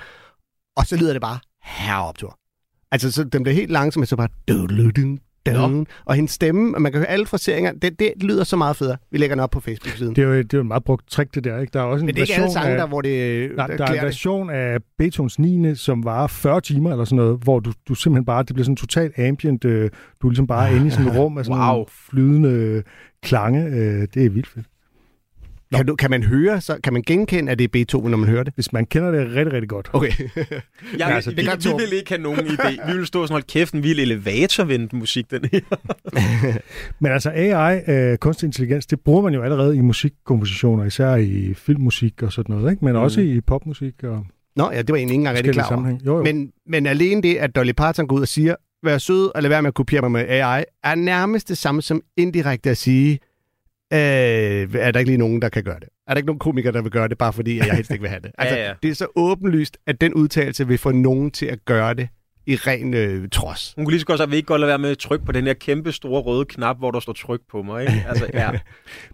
[0.77, 2.39] Og så lyder det bare heroptur.
[2.93, 4.29] Altså, så den bliver helt langsom, så bare...
[5.55, 5.85] Du.
[6.05, 8.97] Og hendes stemme, og man kan høre alle fraseringer, det, det lyder så meget federe.
[9.11, 10.17] Vi lægger den op på Facebook-siden.
[10.17, 11.59] Det er jo, det er jo et meget brugt trick, det der.
[11.61, 11.71] Ikke?
[11.73, 13.51] Der er også en Men det er ikke alle version sange, af, der, hvor det
[13.57, 14.03] Nej, der der er en det.
[14.03, 15.75] version af Beethovens 9.
[15.75, 18.77] som varer 40 timer eller sådan noget, hvor du, du simpelthen bare, det bliver sådan
[18.77, 19.91] totalt ambient, øh,
[20.23, 21.85] du er ligesom bare inde i sådan et rum af sådan Wow.
[22.11, 22.83] flydende øh,
[23.23, 23.65] klange.
[23.67, 24.67] Øh, det er vildt fedt.
[25.75, 28.29] Kan, du, kan man høre, så kan man genkende, at det er Beethoven, når man
[28.29, 28.55] hører det?
[28.55, 29.91] Hvis man kender det rigtig, rigtig godt.
[29.93, 30.13] Okay.
[30.19, 30.61] Jeg,
[30.99, 32.87] Ja, ja, altså, vi, det vi, vi vil ikke have nogen idé.
[32.93, 35.61] Vi vil stå sådan, hold kæft, en vild elevatorvendt musik, den her.
[37.01, 41.55] Men altså AI, øh, kunstig intelligens, det bruger man jo allerede i musikkompositioner, især i
[41.55, 42.85] filmmusik og sådan noget, ikke?
[42.85, 44.03] men også i popmusik.
[44.03, 44.27] Og...
[44.57, 45.69] Nå ja, det var egentlig ikke engang rigtig klar over.
[45.69, 46.07] sammenhæng.
[46.07, 46.23] Jo, jo.
[46.23, 49.49] Men, men alene det, at Dolly Parton går ud og siger, vær sød og lad
[49.49, 53.19] være med at kopiere mig med AI, er nærmest det samme som indirekte at sige,
[53.93, 55.89] øh, er der ikke lige nogen, der kan gøre det?
[56.07, 58.03] Er der ikke nogen komikere, der vil gøre det, bare fordi at jeg helst ikke
[58.03, 58.31] vil have det?
[58.39, 58.73] Altså, Ja, ja.
[58.83, 62.09] Det er så åbenlyst, at den udtalelse vil få nogen til at gøre det
[62.47, 63.73] i ren øh, trods.
[63.77, 65.25] Hun kunne lige så godt sige, at vi ikke godt lade være med at trykke
[65.25, 67.81] på den her kæmpe store røde knap, hvor der står tryk på mig.
[67.81, 68.05] Ikke?
[68.09, 68.51] Altså, ja.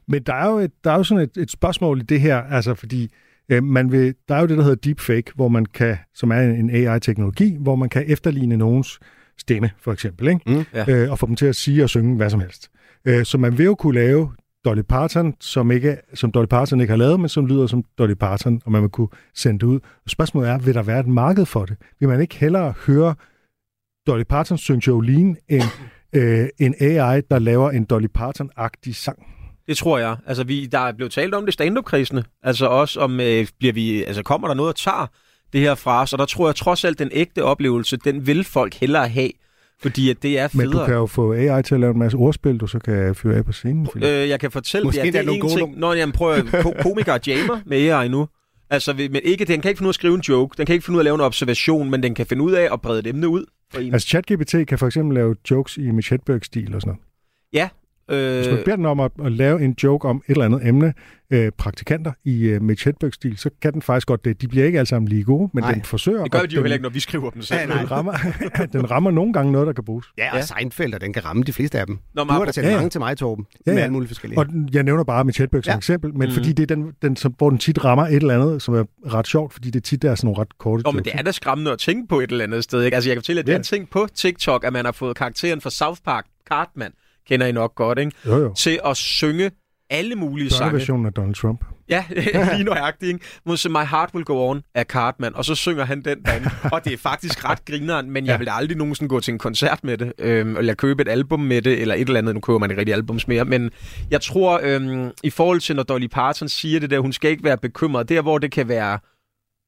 [0.09, 2.37] Men der er jo, et, der er jo sådan et, et spørgsmål i det her,
[2.37, 3.09] altså fordi
[3.49, 6.41] øh, man vil, der er jo det, der hedder deepfake, hvor man kan, som er
[6.41, 8.99] en AI-teknologi, hvor man kan efterligne nogens
[9.39, 10.41] stemme, for eksempel, ikke?
[10.47, 10.65] Mm.
[10.75, 10.85] Ja.
[10.89, 12.71] øh, og få dem til at sige og synge hvad som helst.
[13.05, 14.31] Øh, så man vil jo kunne lave
[14.65, 18.15] Dolly Parton, som, ikke, som Dolly Parton ikke har lavet, men som lyder som Dolly
[18.15, 19.81] Parton, og man vil kunne sende det ud.
[20.05, 21.77] Og spørgsmålet er, vil der være et marked for det?
[22.01, 23.15] Vil man ikke hellere høre
[24.07, 25.63] Dolly Parton synge Jolene, end
[26.13, 29.27] øh, en AI, der laver en Dolly Parton-agtig sang?
[29.67, 30.17] Det tror jeg.
[30.27, 32.25] Altså, vi, der er blevet talt om det stand-up-krisene.
[32.43, 35.07] Altså også om, øh, bliver vi, altså, kommer der noget og tager
[35.53, 36.13] det her fra os?
[36.13, 39.31] Og der tror jeg trods alt, den ægte oplevelse, den vil folk hellere have.
[39.83, 40.81] Fordi at det er Men federe.
[40.81, 43.37] du kan jo få AI til at lave en masse ordspil, du så kan fyre
[43.37, 43.89] af på scenen.
[43.97, 45.79] Øh, jeg kan fortælle, Måske ja, det der er er nogle en ting.
[45.79, 48.29] Nå, jamen, prøv at, ko- komikere jammer med AI nu.
[48.71, 50.73] Altså, men ikke, den kan ikke finde ud af at skrive en joke, den kan
[50.73, 52.81] ikke finde ud af at lave en observation, men den kan finde ud af at
[52.81, 53.93] brede et emne ud for en.
[53.93, 57.01] Altså ChatGPT kan for eksempel lave jokes i Mitch Hedberg-stil og sådan noget.
[57.53, 57.69] Ja,
[58.17, 60.67] Hvis Øh, man beder den om at, at lave en joke om et eller andet
[60.69, 60.95] emne,
[61.31, 64.41] øh, praktikanter i øh, Mitch Hedberg-stil, så kan den faktisk godt det.
[64.43, 65.73] De bliver ikke alle sammen lige gode, men Nej.
[65.75, 66.23] den forsøger.
[66.23, 67.61] det gør de jo den, heller ikke, når vi skriver dem selv.
[67.61, 67.79] Ja, nej.
[67.79, 68.13] Den rammer,
[68.73, 70.07] den rammer nogle gange noget, der kan bruges.
[70.19, 70.43] Ja, og Ja.
[70.43, 71.99] Seinfeld, og den kan ramme de fleste af dem.
[72.15, 73.83] Nå, men du har da sendt Ja, mange til mig, Torben, Ja, med ja.
[73.83, 74.39] alle mulige forskellige.
[74.39, 75.77] Og den- jeg nævner bare Mitch Hedberg som Ja.
[75.77, 76.35] eksempel, men Mm.
[76.35, 78.85] fordi det er den, den som, hvor den tit rammer et eller andet, som er
[79.15, 81.33] ret sjovt, fordi det tit er sådan nogle ret korte Nå, men det er da
[81.33, 82.83] skræmmende at tænke på et eller andet sted.
[82.83, 82.95] Ikke?
[82.95, 83.57] Altså, jeg kan fortælle, at det Ja.
[83.57, 86.91] er en ting på TikTok, at man har fået karakteren fra South Park, Cartman,
[87.29, 88.13] kender I nok godt, ikke?
[88.27, 88.55] Jo, jo.
[88.55, 89.51] til at synge
[89.91, 90.65] alle mulige sange.
[90.71, 91.65] Børneversionen af Donald Trump.
[91.89, 92.05] Ja,
[92.53, 93.25] lige nøjagtigt, ikke?
[93.47, 96.51] Mod My Heart Will Go On af Cartman, og så synger han den derinde.
[96.73, 98.39] og det er faktisk ret grineren, men jeg Ja.
[98.39, 101.63] vil aldrig nogensinde gå til en koncert med det, øhm, eller købe et album med
[101.63, 102.35] det, eller et eller andet.
[102.35, 103.71] Nu køber man ikke rigtig albums mere, men
[104.11, 107.45] jeg tror, øhm, i forhold til, når Dolly Parton siger det der, hun skal ikke
[107.45, 108.99] være bekymret, der hvor det kan være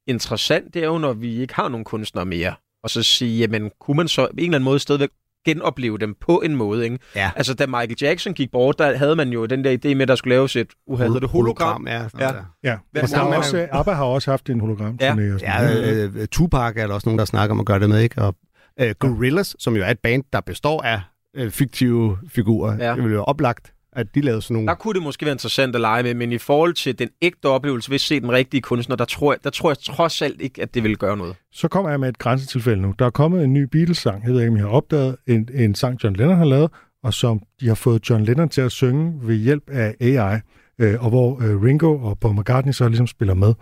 [0.07, 2.53] interessant, det er jo, når vi ikke har nogen kunstnere mere.
[2.83, 5.09] Og så sige, jamen, kunne man så på en eller anden måde stadigvæk
[5.45, 6.99] genopleve dem på en måde, ikke?
[7.15, 7.31] Ja.
[7.35, 10.07] Altså, da Michael Jackson gik bort, der havde man jo den der idé med, at
[10.07, 11.87] der skulle laves et, uh, hedder det hologram?
[11.87, 12.03] ja.
[12.09, 12.25] Sådan Ja.
[12.25, 12.31] ja.
[12.33, 12.43] Der.
[12.63, 14.97] Ja, Hvad- og der er hvor- også, øh, ABBA har også haft en hologram.
[15.01, 15.15] Ja.
[15.41, 16.13] Ja, noget.
[16.15, 18.21] øh, Tupac er der også nogen, der snakker om at gøre det med, ikke?
[18.21, 18.35] Og
[18.81, 21.01] øh, Gorillaz, som jo er et band, der består af
[21.35, 22.83] øh, fiktive figurer, Ja.
[22.85, 22.89] ja.
[22.89, 24.67] det ville jo være oplagt, at de lavede sådan nogle...
[24.67, 27.45] Der kunne det måske være interessant at lege med, men i forhold til den ægte
[27.45, 30.61] oplevelse at se den rigtige kunstner, der tror, jeg, der tror jeg trods alt ikke,
[30.61, 31.35] at det vil gøre noget.
[31.51, 32.93] Så kommer jeg med et grænsetilfælde nu.
[32.99, 35.75] Der er kommet en ny Beatles-sang, jeg ved ikke, om I har opdaget, en, en
[35.75, 36.71] sang, John Lennon har lavet,
[37.03, 40.39] og som de har fået John Lennon til at synge ved hjælp af AI,
[40.79, 43.53] øh, og hvor øh, Ringo og Paul McCartney så ligesom spiller med.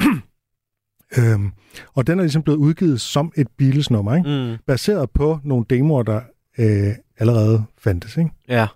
[1.18, 1.52] øhm,
[1.94, 4.28] og den er ligesom blevet udgivet som et Beatles-nummer, ikke?
[4.28, 4.58] Mm.
[4.66, 6.20] baseret på nogle demoer, der
[6.58, 8.16] øh, allerede fandtes.
[8.16, 8.30] Ikke?
[8.48, 8.66] Ja.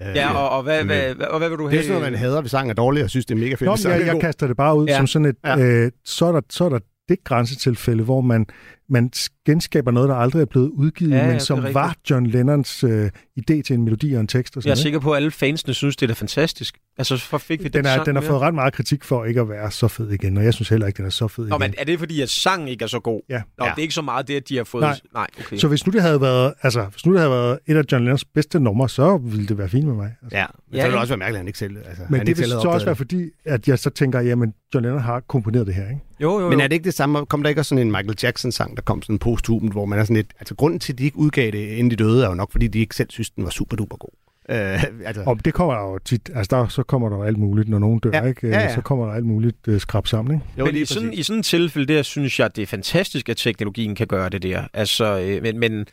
[0.00, 1.78] Ja, og, og, hvad, hvad, hvad, og hvad vil du Det have?
[1.78, 3.84] er sådan noget, man hader, hvis sangen er dårlig, og synes, det er mega fedt.
[3.84, 4.96] Nå, jeg, jeg kaster det bare ud Ja.
[4.96, 5.58] som sådan et, ja.
[5.58, 6.78] øh, så, er der, så er der
[7.08, 8.46] det grænsetilfælde, hvor man,
[8.90, 9.10] man
[9.46, 13.10] genskaber noget, der aldrig er blevet udgivet, Ja, ja, men som var John Lennons øh,
[13.38, 15.30] idé til en melodi og en tekst og Jeg er sådan sikker på, at alle
[15.30, 16.78] fansene synes, det er fantastisk.
[16.98, 19.40] Altså, så fik vi den, Den, er, den har fået ret meget kritik for ikke
[19.40, 21.56] at være så fed igen, og jeg synes heller ikke, den er så fed Nå,
[21.56, 21.60] igen.
[21.70, 23.20] men er det fordi, at sangen ikke er så god?
[23.28, 23.42] Ja.
[23.58, 23.70] Nå, Ja.
[23.70, 24.82] det er ikke så meget det, at de har fået...
[24.82, 25.00] Nej.
[25.14, 25.56] Nej okay.
[25.56, 28.04] Så hvis nu det havde været, altså, hvis nu det havde været et af John
[28.04, 30.14] Lennons bedste numre, så ville det være fint med mig.
[30.22, 30.36] Altså.
[30.38, 30.98] Ja, men Ja, så ville det ikke?
[30.98, 31.76] også være mærkeligt, at han ikke selv...
[31.76, 34.20] Altså, Men han det ikke vil selv så også være fordi, at jeg så tænker,
[34.20, 36.00] jamen, John Lennon har komponeret det her, ikke?
[36.20, 36.48] Jo, jo, jo.
[36.48, 37.26] Men er det ikke det samme?
[37.26, 40.04] Kom der ikke også sådan en Michael Jackson-sang, der kom sådan posthumt, hvor man er
[40.04, 40.32] sådan lidt...
[40.40, 42.66] Altså, grunden til, at de ikke udgav det, inden de døde, er jo nok, fordi
[42.66, 44.10] de ikke selv synes, den var super duper god.
[44.50, 47.68] Øh, altså, Og det kommer der jo tit, altså der, så kommer der alt muligt,
[47.68, 48.48] når nogen dør, Ja, ikke?
[48.48, 48.74] ja, ja.
[48.74, 50.46] Så kommer der alt muligt øh, skrab sammen, ikke?
[50.58, 53.36] jo, men i sådan, i sådan en tilfælde der, synes jeg, det er fantastisk, at
[53.36, 54.62] teknologien kan gøre det der.
[54.74, 55.86] Altså, øh, men, men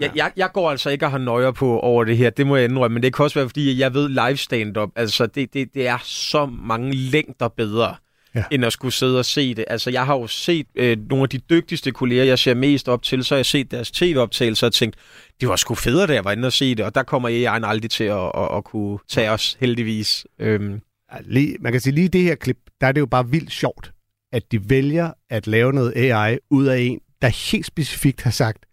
[0.00, 2.56] jeg, jeg, jeg går altså ikke og har nøjer på over det her, det må
[2.56, 5.74] jeg indrømme, men det kan også være, fordi jeg ved live stand-up, altså det, det,
[5.74, 7.94] det er så mange længder bedre,
[8.38, 8.44] ja.
[8.50, 9.64] End at skulle sidde og se det.
[9.68, 13.02] Altså jeg har jo set øh, nogle af de dygtigste kolleger, jeg ser mest op
[13.02, 14.96] til, så har jeg set deres tv-optagelser og tænkt,
[15.40, 17.66] det var sgu federe, da jeg var inde og se det, og der kommer AI'en
[17.66, 20.26] aldrig til at, at, at kunne tage os, heldigvis.
[20.38, 20.80] Øhm,
[21.24, 23.92] Lige, man kan sige, lige det her klip, der er det jo bare vildt sjovt,
[24.32, 28.66] at de vælger at lave noget AI ud af en, der helt specifikt har sagt,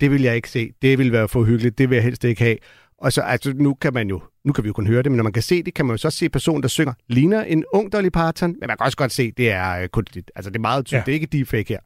[0.00, 2.42] det vil jeg ikke se, det vil være for hyggeligt, det vil jeg helst ikke
[2.42, 2.56] have.
[2.98, 5.16] Og så, altså, nu kan man jo, nu kan vi jo kun høre det, men
[5.16, 7.64] når man kan se det, kan man jo så se personen, der synger, ligner en
[7.72, 10.30] ung Dolly Parton, men man kan også godt se, det er øh, kunstigt.
[10.36, 11.12] Altså, det er meget tydeligt, ja.
[11.12, 11.80] Det er ikke deepfake her.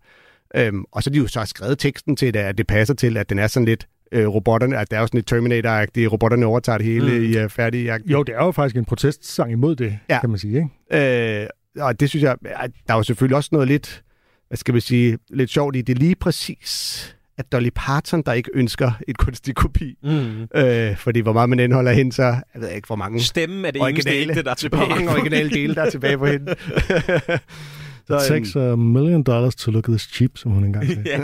[0.55, 3.17] Øhm, og så har de jo så skrevet teksten til det, at det passer til,
[3.17, 6.47] at den er sådan lidt øh, robotterne, at der er jo sådan lidt Terminator-agtigt, robotterne
[6.47, 7.25] overtager det hele Mm.
[7.25, 10.21] i uh, færdig Jo, det er jo faktisk en protestsang imod det, Ja.
[10.21, 11.43] kan man sige, ikke?
[11.43, 11.47] Øh,
[11.79, 12.37] og det synes jeg,
[12.89, 14.03] der er jo selvfølgelig også noget lidt,
[14.49, 18.51] hvad skal vi sige, lidt sjovt i det lige præcis, at Dolly Parton, der ikke
[18.55, 20.43] ønsker et kunstig kopi, mm.
[20.55, 23.71] øh, fordi hvor meget man indholder hende, så jeg ved ikke, hvor mange, Stemmen er
[23.71, 24.31] det eneste Originale.
[24.31, 24.87] ægte, der er tilbage.
[24.87, 26.55] hvor mange originale dele, der er tilbage på hende.
[28.21, 31.03] så, Så, Takes a million dollars to look this cheap, som hun engang sagde.
[31.07, 31.19] ja,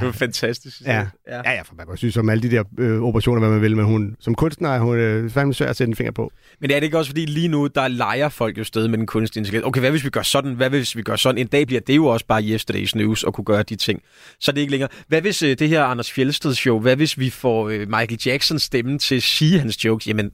[0.00, 0.80] det var fantastisk.
[0.86, 0.92] Ja.
[1.28, 1.36] ja.
[1.44, 3.76] Ja, ja, for man kan synes om alle de der øh, operationer, hvad man vil,
[3.76, 6.32] men hun, som kunstner er hun øh, fandme svær at sætte en finger på.
[6.60, 9.06] Men er det ikke også, fordi lige nu, der leger folk jo stadig med den
[9.06, 9.66] kunstige intelligens.
[9.66, 10.54] Okay, hvad hvis vi gør sådan?
[10.54, 11.38] Hvad hvis vi gør sådan?
[11.38, 14.00] En dag bliver det jo også bare yesterday's news at kunne gøre de ting.
[14.40, 14.88] Så er det ikke længere.
[15.08, 18.58] Hvad hvis øh, det her Anders Fjeldsted show, hvad hvis vi får øh, Michael Jackson
[18.58, 20.06] stemme til at sige hans jokes?
[20.08, 20.30] Jamen,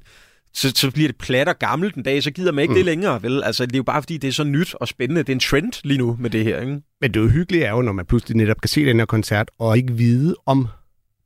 [0.55, 2.76] så, så bliver det plat og gammelt en dag, så gider man ikke mm.
[2.76, 3.42] det længere, vel?
[3.42, 5.22] Altså, det er jo bare fordi, det er så nyt og spændende.
[5.22, 6.80] Det er en trend lige nu med det her, ikke?
[7.01, 9.07] Men det er jo hyggeligt er jo, når man pludselig netop kan se den her
[9.07, 10.68] koncert, og ikke vide, om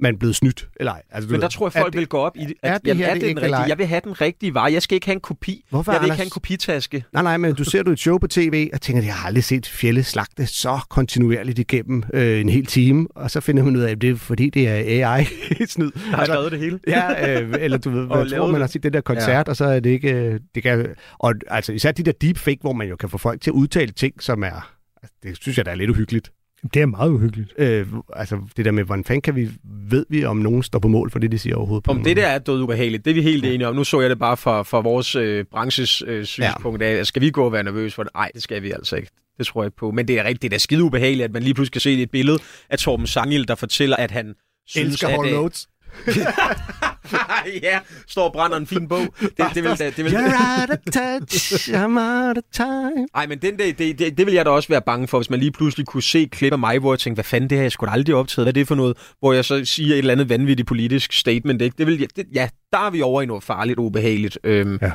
[0.00, 1.02] man blevet snydt eller ej.
[1.10, 2.54] Altså, Men ved, der tror jeg, folk det- vil gå op i det.
[2.62, 3.60] er At, det jamen, her er det det den rigtige?
[3.68, 4.72] Jeg vil have den rigtige vare.
[4.72, 5.64] Jeg skal ikke have en kopi.
[5.70, 7.04] Hvorfor, jeg vil ikke have en kopitaske.
[7.12, 9.44] Nej, nej, men du ser du et show på tv, og tænker, jeg har aldrig
[9.44, 13.80] set Fjelle slagte så kontinuerligt igennem øh, en hel time, og så finder man ud
[13.82, 14.74] af, at det er fordi, det er
[15.08, 15.90] AI-snyd.
[16.10, 16.80] Jeg har skrevet det hele.
[16.86, 19.50] Ja, øh, eller du ved, jeg tror, man har set den der koncert, ja.
[19.50, 20.12] og så er det ikke...
[20.12, 20.86] øh, Det kan,
[21.18, 23.92] og altså især de der deepfake, hvor man jo kan få folk til at udtale
[23.92, 24.70] ting, som er...
[25.02, 26.30] Altså, det synes jeg, der er lidt uhyggeligt.
[26.74, 27.52] Det er meget uhyggeligt.
[27.58, 27.86] Øh,
[28.16, 31.10] altså det der med, hvordan fanden kan vi, ved vi, om nogen står på mål
[31.10, 31.88] for det, de siger overhovedet?
[31.88, 33.74] Om det der er død ubehageligt, det er vi helt enige om.
[33.76, 37.06] Nu så jeg det bare fra, fra vores øh, branches øh, synspunkt af.
[37.06, 38.12] Skal vi gå og være nervøse for det?
[38.14, 39.10] Nej, det skal vi altså ikke.
[39.38, 39.90] Det tror jeg ikke på.
[39.90, 42.02] Men det er rigtigt, det er da skide ubehageligt, at man lige pludselig kan se
[42.02, 42.38] et billede
[42.70, 44.34] af Torben Sangil, der fortæller, at han
[44.66, 45.14] synes, Elsker at...
[45.14, 45.68] Hall øh, Notes.
[47.62, 47.78] ja,
[48.08, 49.14] står og brænder en fin bog.
[49.20, 53.06] Det, det, vil, da- det vil, You're out of touch, I'm out of time.
[53.14, 55.30] Ej, men den der, det, det, det vil jeg da også være bange for, hvis
[55.30, 57.62] man lige pludselig kunne se klip af mig, hvor jeg tænkte, hvad fanden, det har
[57.62, 58.44] jeg da aldrig optaget.
[58.44, 58.96] Hvad er det for noget?
[59.20, 61.62] Hvor jeg så siger et eller andet vanvittigt politisk statement.
[61.62, 61.74] Ikke?
[61.78, 64.38] Det vil, jeg- det, ja, der er vi over i noget farligt og ubehageligt.
[64.44, 64.90] Øhm, ja.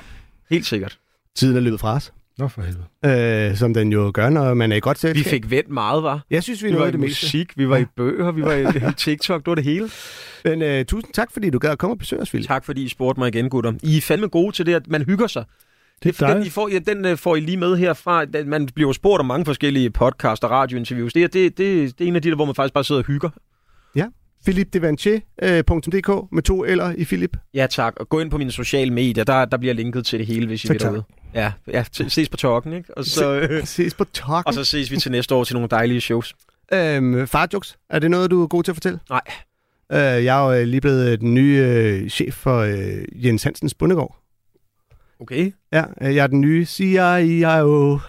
[0.50, 0.98] Helt sikkert.
[1.36, 2.12] Tiden er løbet fra os.
[2.40, 3.50] Nå for helvede.
[3.50, 5.32] Øh, som den jo gør, når man er i godt Vi selskab.
[5.32, 6.26] fik vendt meget, var.
[6.30, 7.26] Jeg synes, vi, Vi nåede var i det meste.
[7.26, 9.90] musik, vi var i bøger, vi var i TikTok, det var det hele.
[10.46, 12.48] Men uh, tusind tak, fordi du gad at komme og besøge os, Philip.
[12.48, 13.74] Tak fordi I spurgte mig igen, gutter.
[13.84, 15.44] I er fandme gode til det, at man hygger sig.
[16.04, 16.46] Det er den.
[16.46, 18.26] I får, ja, den øh, får I lige med herfra.
[18.46, 21.14] Man bliver spurgt om mange forskellige podcast og radiointerviews.
[21.14, 23.02] Det, er- det, det, det er en af de der, hvor man faktisk bare sidder
[23.02, 23.30] og hygger.
[23.96, 24.06] Ja.
[24.46, 27.38] philipdevanchier.dk med to eller i Philip.
[27.54, 27.94] Ja, tak.
[28.00, 29.24] Og gå ind på mine sociale medier.
[29.24, 30.92] Der, der bliver linket til det hele, hvis I Tak, vil tak.
[30.92, 31.04] derude.
[31.34, 32.98] Ja, ja ses på talken, ikke?
[32.98, 34.48] Og så, øh, Ses på talken.
[34.48, 36.36] og så ses vi til næste år til nogle dejlige shows.
[36.74, 39.00] Øhm, farjokes, er det noget, du er god til at fortælle?
[39.10, 39.22] Nej.
[39.92, 43.44] Øh, jeg er jo øh, lige blevet øh, den nye øh, chef for øh, Jens
[43.44, 44.16] Hansens Bundegård.
[45.22, 45.52] Okay.
[45.72, 48.00] Ja, øh, jeg er den nye CIO.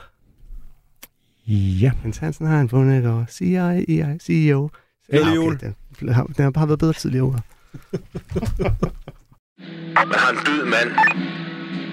[1.46, 1.90] Ja.
[2.04, 3.26] Jens Hansen har en bundegård.
[3.30, 4.18] CIO.
[4.20, 4.68] CEO.
[5.10, 5.54] Glædelig jul.
[5.54, 7.40] Okay, den, har- den har bare været bedre tidligere.
[7.92, 8.02] Man
[10.22, 10.88] har en død mand